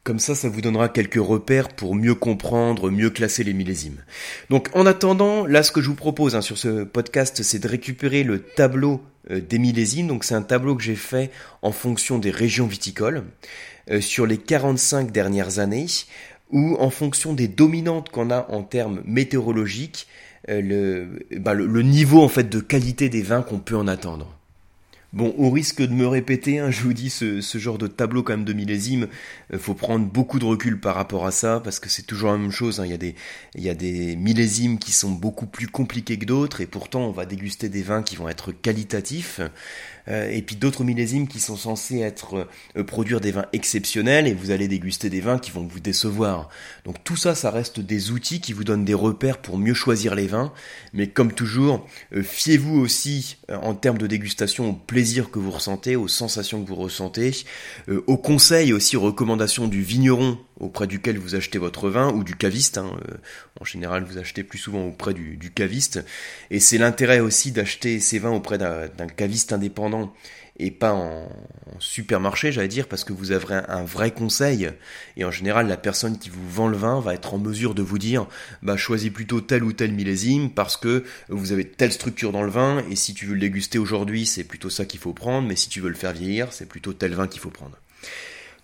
Comme 0.05 0.19
ça, 0.19 0.35
ça 0.35 0.49
vous 0.49 0.61
donnera 0.61 0.87
quelques 0.87 1.15
repères 1.15 1.67
pour 1.67 1.95
mieux 1.95 2.13
comprendre, 2.13 2.91
mieux 2.91 3.09
classer 3.09 3.43
les 3.43 3.53
millésimes. 3.53 4.03
Donc 4.51 4.69
en 4.75 4.85
attendant, 4.85 5.47
là 5.47 5.63
ce 5.63 5.71
que 5.71 5.81
je 5.81 5.87
vous 5.87 5.95
propose 5.95 6.35
hein, 6.35 6.41
sur 6.41 6.59
ce 6.59 6.83
podcast, 6.83 7.41
c'est 7.41 7.57
de 7.57 7.67
récupérer 7.67 8.21
le 8.21 8.37
tableau 8.37 9.01
euh, 9.31 9.41
des 9.41 9.57
millésimes. 9.57 10.05
Donc 10.05 10.23
c'est 10.23 10.35
un 10.35 10.43
tableau 10.43 10.75
que 10.75 10.83
j'ai 10.83 10.95
fait 10.95 11.31
en 11.63 11.71
fonction 11.71 12.19
des 12.19 12.29
régions 12.29 12.67
viticoles 12.67 13.23
euh, 13.89 13.99
sur 13.99 14.27
les 14.27 14.37
45 14.37 15.11
dernières 15.11 15.57
années 15.57 15.87
ou 16.51 16.75
en 16.79 16.91
fonction 16.91 17.33
des 17.33 17.47
dominantes 17.47 18.09
qu'on 18.09 18.29
a 18.29 18.45
en 18.51 18.61
termes 18.61 19.01
météorologiques, 19.05 20.07
euh, 20.49 21.17
bah, 21.31 21.55
le, 21.55 21.65
le 21.65 21.81
niveau 21.81 22.21
en 22.21 22.29
fait 22.29 22.47
de 22.47 22.59
qualité 22.59 23.09
des 23.09 23.23
vins 23.23 23.41
qu'on 23.41 23.57
peut 23.57 23.75
en 23.75 23.87
attendre. 23.87 24.37
Bon, 25.13 25.33
au 25.37 25.49
risque 25.49 25.81
de 25.81 25.93
me 25.93 26.07
répéter, 26.07 26.59
hein, 26.59 26.71
je 26.71 26.81
vous 26.81 26.93
dis, 26.93 27.09
ce, 27.09 27.39
genre 27.57 27.77
de 27.77 27.87
tableau 27.87 28.21
quand 28.21 28.33
même 28.33 28.45
de 28.45 28.51
millésime, 28.51 29.07
euh, 29.53 29.57
faut 29.57 29.73
prendre 29.73 30.05
beaucoup 30.05 30.39
de 30.39 30.45
recul 30.45 30.79
par 30.79 30.95
rapport 30.95 31.25
à 31.25 31.31
ça, 31.31 31.61
parce 31.63 31.79
que 31.79 31.89
c'est 31.89 32.03
toujours 32.03 32.31
la 32.31 32.37
même 32.37 32.51
chose. 32.51 32.81
Hein. 32.81 32.85
Il 32.85 33.63
y 33.63 33.69
a 33.69 33.73
des 33.73 34.15
millésimes 34.17 34.77
qui 34.77 34.91
sont 34.91 35.11
beaucoup 35.11 35.45
plus 35.45 35.67
compliqués 35.67 36.19
que 36.19 36.25
d'autres, 36.25 36.59
et 36.59 36.65
pourtant 36.65 37.01
on 37.01 37.11
va 37.11 37.25
déguster 37.25 37.69
des 37.69 37.81
vins 37.81 38.03
qui 38.03 38.15
vont 38.17 38.27
être 38.27 38.51
qualitatifs. 38.51 39.39
Euh, 40.07 40.29
et 40.29 40.41
puis 40.41 40.55
d'autres 40.55 40.83
millésimes 40.83 41.27
qui 41.27 41.39
sont 41.39 41.55
censés 41.55 41.99
être 41.99 42.47
euh, 42.77 42.83
produire 42.83 43.21
des 43.21 43.31
vins 43.31 43.45
exceptionnels 43.53 44.27
et 44.27 44.33
vous 44.33 44.51
allez 44.51 44.67
déguster 44.67 45.09
des 45.09 45.21
vins 45.21 45.39
qui 45.39 45.51
vont 45.51 45.65
vous 45.65 45.79
décevoir. 45.79 46.49
Donc 46.83 47.03
tout 47.03 47.15
ça, 47.15 47.35
ça 47.35 47.49
reste 47.51 47.79
des 47.79 48.11
outils 48.11 48.39
qui 48.39 48.53
vous 48.53 48.63
donnent 48.63 48.85
des 48.85 48.93
repères 48.93 49.39
pour 49.39 49.57
mieux 49.57 49.73
choisir 49.73 50.15
les 50.15 50.27
vins. 50.27 50.53
Mais 50.93 51.07
comme 51.07 51.33
toujours, 51.33 51.87
euh, 52.13 52.21
fiez-vous 52.23 52.77
aussi 52.79 53.37
en 53.49 53.73
termes 53.73 53.97
de 53.97 54.07
dégustation 54.07 54.69
au 54.69 54.73
plaisir 54.73 55.31
que 55.31 55.39
vous 55.39 55.51
ressentez, 55.51 55.95
aux 55.95 56.07
sensations 56.07 56.63
que 56.63 56.67
vous 56.67 56.75
ressentez, 56.75 57.45
aux 58.07 58.17
conseils 58.17 58.73
aussi 58.73 58.97
aux 58.97 59.01
recommandations 59.01 59.67
du 59.67 59.81
vigneron 59.81 60.37
auprès 60.59 60.87
duquel 60.87 61.17
vous 61.17 61.35
achetez 61.35 61.57
votre 61.57 61.89
vin 61.89 62.11
ou 62.11 62.23
du 62.23 62.35
caviste. 62.35 62.77
Hein, 62.77 62.91
euh, 63.09 63.15
en 63.59 63.65
général, 63.65 64.03
vous 64.03 64.17
achetez 64.17 64.43
plus 64.43 64.57
souvent 64.57 64.85
auprès 64.85 65.13
du, 65.13 65.51
caviste. 65.53 66.03
Et 66.49 66.59
c'est 66.59 66.77
l'intérêt 66.77 67.19
aussi 67.19 67.51
d'acheter 67.51 67.99
ces 67.99 68.19
vins 68.19 68.31
auprès 68.31 68.57
d'un 68.57 69.07
caviste 69.07 69.53
indépendant 69.53 70.13
et 70.57 70.71
pas 70.71 70.93
en, 70.93 71.27
supermarché, 71.79 72.53
j'allais 72.53 72.69
dire, 72.69 72.87
parce 72.87 73.03
que 73.03 73.11
vous 73.11 73.31
avez 73.31 73.55
un, 73.67 73.83
vrai 73.83 74.11
conseil. 74.11 74.69
Et 75.17 75.25
en 75.25 75.31
général, 75.31 75.67
la 75.67 75.75
personne 75.75 76.17
qui 76.17 76.29
vous 76.29 76.49
vend 76.49 76.69
le 76.69 76.77
vin 76.77 77.01
va 77.01 77.13
être 77.13 77.33
en 77.33 77.37
mesure 77.37 77.75
de 77.75 77.81
vous 77.81 77.97
dire, 77.97 78.27
bah, 78.61 78.77
choisis 78.77 79.11
plutôt 79.11 79.41
tel 79.41 79.63
ou 79.63 79.73
tel 79.73 79.91
millésime 79.91 80.49
parce 80.49 80.77
que 80.77 81.03
vous 81.27 81.51
avez 81.51 81.65
telle 81.65 81.91
structure 81.91 82.31
dans 82.31 82.43
le 82.43 82.49
vin 82.49 82.83
et 82.89 82.95
si 82.95 83.13
tu 83.13 83.25
veux 83.25 83.33
le 83.33 83.41
déguster 83.41 83.77
aujourd'hui, 83.77 84.25
c'est 84.25 84.45
plutôt 84.45 84.69
ça 84.69 84.85
qu'il 84.85 85.01
faut 85.01 85.13
prendre, 85.13 85.47
mais 85.47 85.57
si 85.57 85.67
tu 85.67 85.81
veux 85.81 85.89
le 85.89 85.95
faire 85.95 86.13
vieillir, 86.13 86.53
c'est 86.53 86.67
plutôt 86.67 86.93
tel 86.93 87.13
vin 87.13 87.27
qu'il 87.27 87.41
faut 87.41 87.49
prendre. 87.49 87.77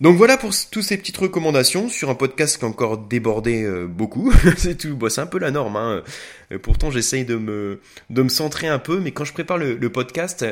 Donc 0.02 0.16
voilà 0.16 0.36
pour 0.36 0.50
toutes 0.68 0.82
ces 0.82 0.98
petites 0.98 1.16
recommandations 1.16 1.88
sur 1.88 2.10
un 2.10 2.16
podcast 2.16 2.58
qui 2.58 2.64
a 2.64 2.68
encore 2.68 2.98
débordé 2.98 3.62
euh, 3.62 3.86
beaucoup. 3.86 4.32
c'est 4.56 4.76
tout, 4.76 4.98
c'est 5.08 5.20
un 5.20 5.26
peu 5.26 5.38
la 5.38 5.52
norme. 5.52 5.76
Hein. 5.76 6.02
Euh, 6.50 6.58
pourtant 6.58 6.90
j'essaye 6.90 7.24
de 7.24 7.36
me 7.36 7.80
de 8.10 8.22
me 8.22 8.28
centrer 8.28 8.66
un 8.66 8.80
peu, 8.80 8.98
mais 8.98 9.12
quand 9.12 9.24
je 9.24 9.32
prépare 9.32 9.58
le, 9.58 9.78
podcast, 9.90 10.44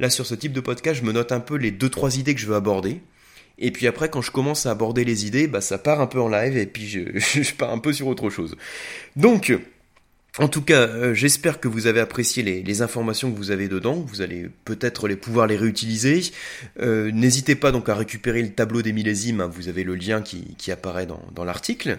là 0.00 0.08
sur 0.08 0.24
ce 0.24 0.34
type 0.34 0.54
de 0.54 0.60
podcast, 0.60 1.00
je 1.00 1.06
me 1.06 1.12
note 1.12 1.32
un 1.32 1.40
peu 1.40 1.56
les 1.56 1.70
deux 1.70 1.90
trois 1.90 2.16
idées 2.16 2.34
que 2.34 2.40
je 2.40 2.46
veux 2.46 2.56
aborder. 2.56 3.02
Et 3.58 3.72
puis 3.72 3.86
après, 3.86 4.08
quand 4.08 4.22
je 4.22 4.30
commence 4.30 4.64
à 4.64 4.70
aborder 4.70 5.04
les 5.04 5.26
idées, 5.26 5.48
bah 5.48 5.60
ça 5.60 5.76
part 5.76 6.00
un 6.00 6.06
peu 6.06 6.18
en 6.18 6.30
live 6.30 6.56
et 6.56 6.64
puis 6.64 6.88
je, 6.88 7.18
je 7.42 7.54
pars 7.54 7.70
un 7.70 7.80
peu 7.80 7.92
sur 7.92 8.06
autre 8.06 8.30
chose. 8.30 8.56
Donc 9.16 9.52
en 10.38 10.48
tout 10.48 10.62
cas, 10.62 10.88
euh, 10.88 11.14
j'espère 11.14 11.60
que 11.60 11.68
vous 11.68 11.86
avez 11.86 12.00
apprécié 12.00 12.42
les, 12.42 12.82
informations 12.82 13.30
que 13.30 13.36
vous 13.36 13.52
avez 13.52 13.68
dedans. 13.68 13.94
Vous 13.94 14.20
allez 14.20 14.48
peut-être 14.64 15.06
les 15.06 15.14
pouvoir 15.14 15.46
les 15.46 15.56
réutiliser. 15.56 16.22
Euh, 16.80 17.12
n'hésitez 17.12 17.54
pas 17.54 17.70
donc 17.70 17.88
à 17.88 17.94
récupérer 17.94 18.42
le 18.42 18.50
tableau 18.50 18.82
des 18.82 18.92
millésimes. 18.92 19.42
Vous 19.44 19.68
avez 19.68 19.84
le 19.84 19.94
lien 19.94 20.22
qui, 20.22 20.72
apparaît 20.72 21.06
dans 21.06 21.44
l'article. 21.44 21.98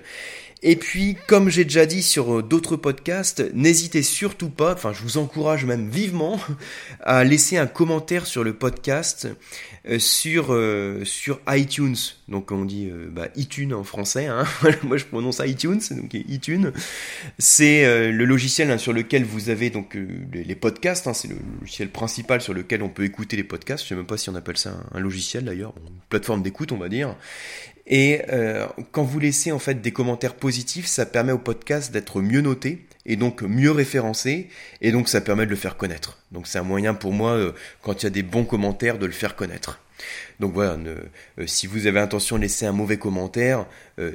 Et 0.64 0.78
puis, 0.78 1.18
comme 1.28 1.50
j'ai 1.50 1.64
déjà 1.64 1.86
dit 1.86 2.02
sur 2.02 2.40
euh, 2.40 2.42
d'autres 2.42 2.76
podcasts, 2.76 3.44
n'hésitez 3.54 4.02
surtout 4.02 4.50
pas, 4.50 4.74
enfin 4.74 4.94
je 4.94 5.02
vous 5.02 5.18
encourage 5.18 5.66
même 5.66 5.90
vivement 5.90 6.40
à 7.02 7.24
laisser 7.24 7.58
un 7.58 7.68
commentaire 7.68 8.26
sur 8.26 8.44
le 8.44 8.54
podcast 8.54 9.28
euh, 9.88 10.00
sur 10.00 10.54
euh, 10.54 11.04
sur 11.04 11.40
iTunes. 11.50 11.96
Donc 12.30 12.52
on 12.52 12.66
dit 12.66 12.90
bah, 13.12 13.28
iTunes 13.36 13.74
en 13.74 13.84
français. 13.84 14.28
Hein. 14.28 14.46
Moi 14.84 14.98
je 14.98 15.06
prononce 15.06 15.42
iTunes, 15.46 15.82
donc 15.92 16.14
iTunes. 16.14 16.72
C'est 17.38 18.12
le 18.12 18.26
logiciel 18.26 18.72
hein, 18.72 18.80
sur 18.80 18.94
lequel 18.94 19.24
vous 19.24 19.50
avez 19.50 19.70
donc 19.70 19.96
les, 20.34 20.56
podcasts. 20.56 21.06
Hein. 21.06 21.14
C'est 21.14 21.28
le 21.28 21.38
logiciel 21.60 21.90
principal 21.90 22.42
sur 22.42 22.54
lequel 22.56 22.82
on 22.82 22.90
peut 22.90 23.04
écouter 23.04 23.38
les 23.38 23.44
podcasts. 23.44 23.84
Je 23.84 23.90
sais 23.90 23.96
même 23.96 24.08
pas 24.08 24.18
si 24.18 24.30
on 24.30 24.36
appelle 24.36 24.58
ça 24.58 24.76
un, 24.94 25.00
logiciel 25.00 25.46
d'ailleurs, 25.46 25.76
une 25.88 25.94
plateforme 26.10 26.42
d'écoute 26.42 26.72
on 26.72 26.78
va 26.78 26.90
dire. 26.90 27.16
Et 27.88 28.22
euh, 28.30 28.66
quand 28.92 29.04
vous 29.04 29.20
laissez 29.20 29.52
en 29.52 29.60
fait 29.60 29.82
des 29.82 29.92
commentaires 29.92 30.36
positifs, 30.36 30.88
ça 30.88 31.06
permet 31.06 31.32
au 31.32 31.38
podcast 31.38 31.92
d'être 31.92 32.22
mieux 32.22 32.42
noté 32.42 32.86
et 33.06 33.16
donc 33.16 33.44
mieux 33.44 33.72
référencé 33.72 34.50
et 34.82 34.92
donc 34.92 35.08
ça 35.08 35.22
permet 35.22 35.46
de 35.46 35.52
le 35.52 35.56
faire 35.56 35.78
connaître. 35.78 36.18
Donc 36.32 36.48
c'est 36.48 36.58
un 36.58 36.64
moyen 36.64 36.96
pour 36.96 37.14
moi 37.14 37.32
euh, 37.32 37.52
quand 37.84 38.02
il 38.02 38.06
y 38.06 38.08
a 38.08 38.12
des 38.12 38.24
bons 38.24 38.46
commentaires 38.46 38.98
de 38.98 39.06
le 39.06 39.12
faire 39.12 39.36
connaître. 39.36 39.80
Donc 40.40 40.54
voilà, 40.54 40.74
euh, 40.74 41.48
si 41.48 41.68
vous 41.68 41.86
avez 41.86 42.00
intention 42.00 42.38
de 42.38 42.42
laisser 42.42 42.66
un 42.66 42.72
mauvais 42.74 42.98
commentaire, 42.98 43.66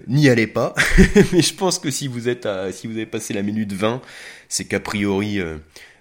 n'y 0.09 0.29
allez 0.29 0.47
pas. 0.47 0.75
Mais 1.33 1.41
je 1.41 1.55
pense 1.55 1.79
que 1.79 1.91
si 1.91 2.07
vous 2.09 2.29
êtes 2.29 2.47
à, 2.47 2.73
si 2.73 2.87
vous 2.87 2.95
avez 2.95 3.07
passé 3.07 3.33
la 3.33 3.43
minute 3.43 3.73
20, 3.73 4.03
c'est 4.49 4.65
qu'a 4.65 4.81
priori 4.81 5.41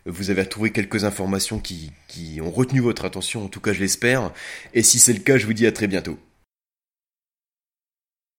vous 0.06 0.32
avez 0.32 0.46
trouvé 0.46 0.72
quelques 0.72 1.06
informations 1.06 1.60
qui, 1.60 1.92
qui 2.08 2.40
ont 2.42 2.52
retenu 2.52 2.80
votre 2.80 3.06
attention, 3.06 3.46
en 3.46 3.48
tout 3.48 3.62
cas 3.62 3.74
je 3.74 3.80
l'espère. 3.80 4.32
Et 4.74 4.84
si 4.84 5.00
c'est 5.00 5.14
le 5.14 5.20
cas, 5.20 5.38
je 5.38 5.46
vous 5.46 5.54
dis 5.54 5.68
à 5.68 5.72
très 5.72 5.88
bientôt. 5.88 6.20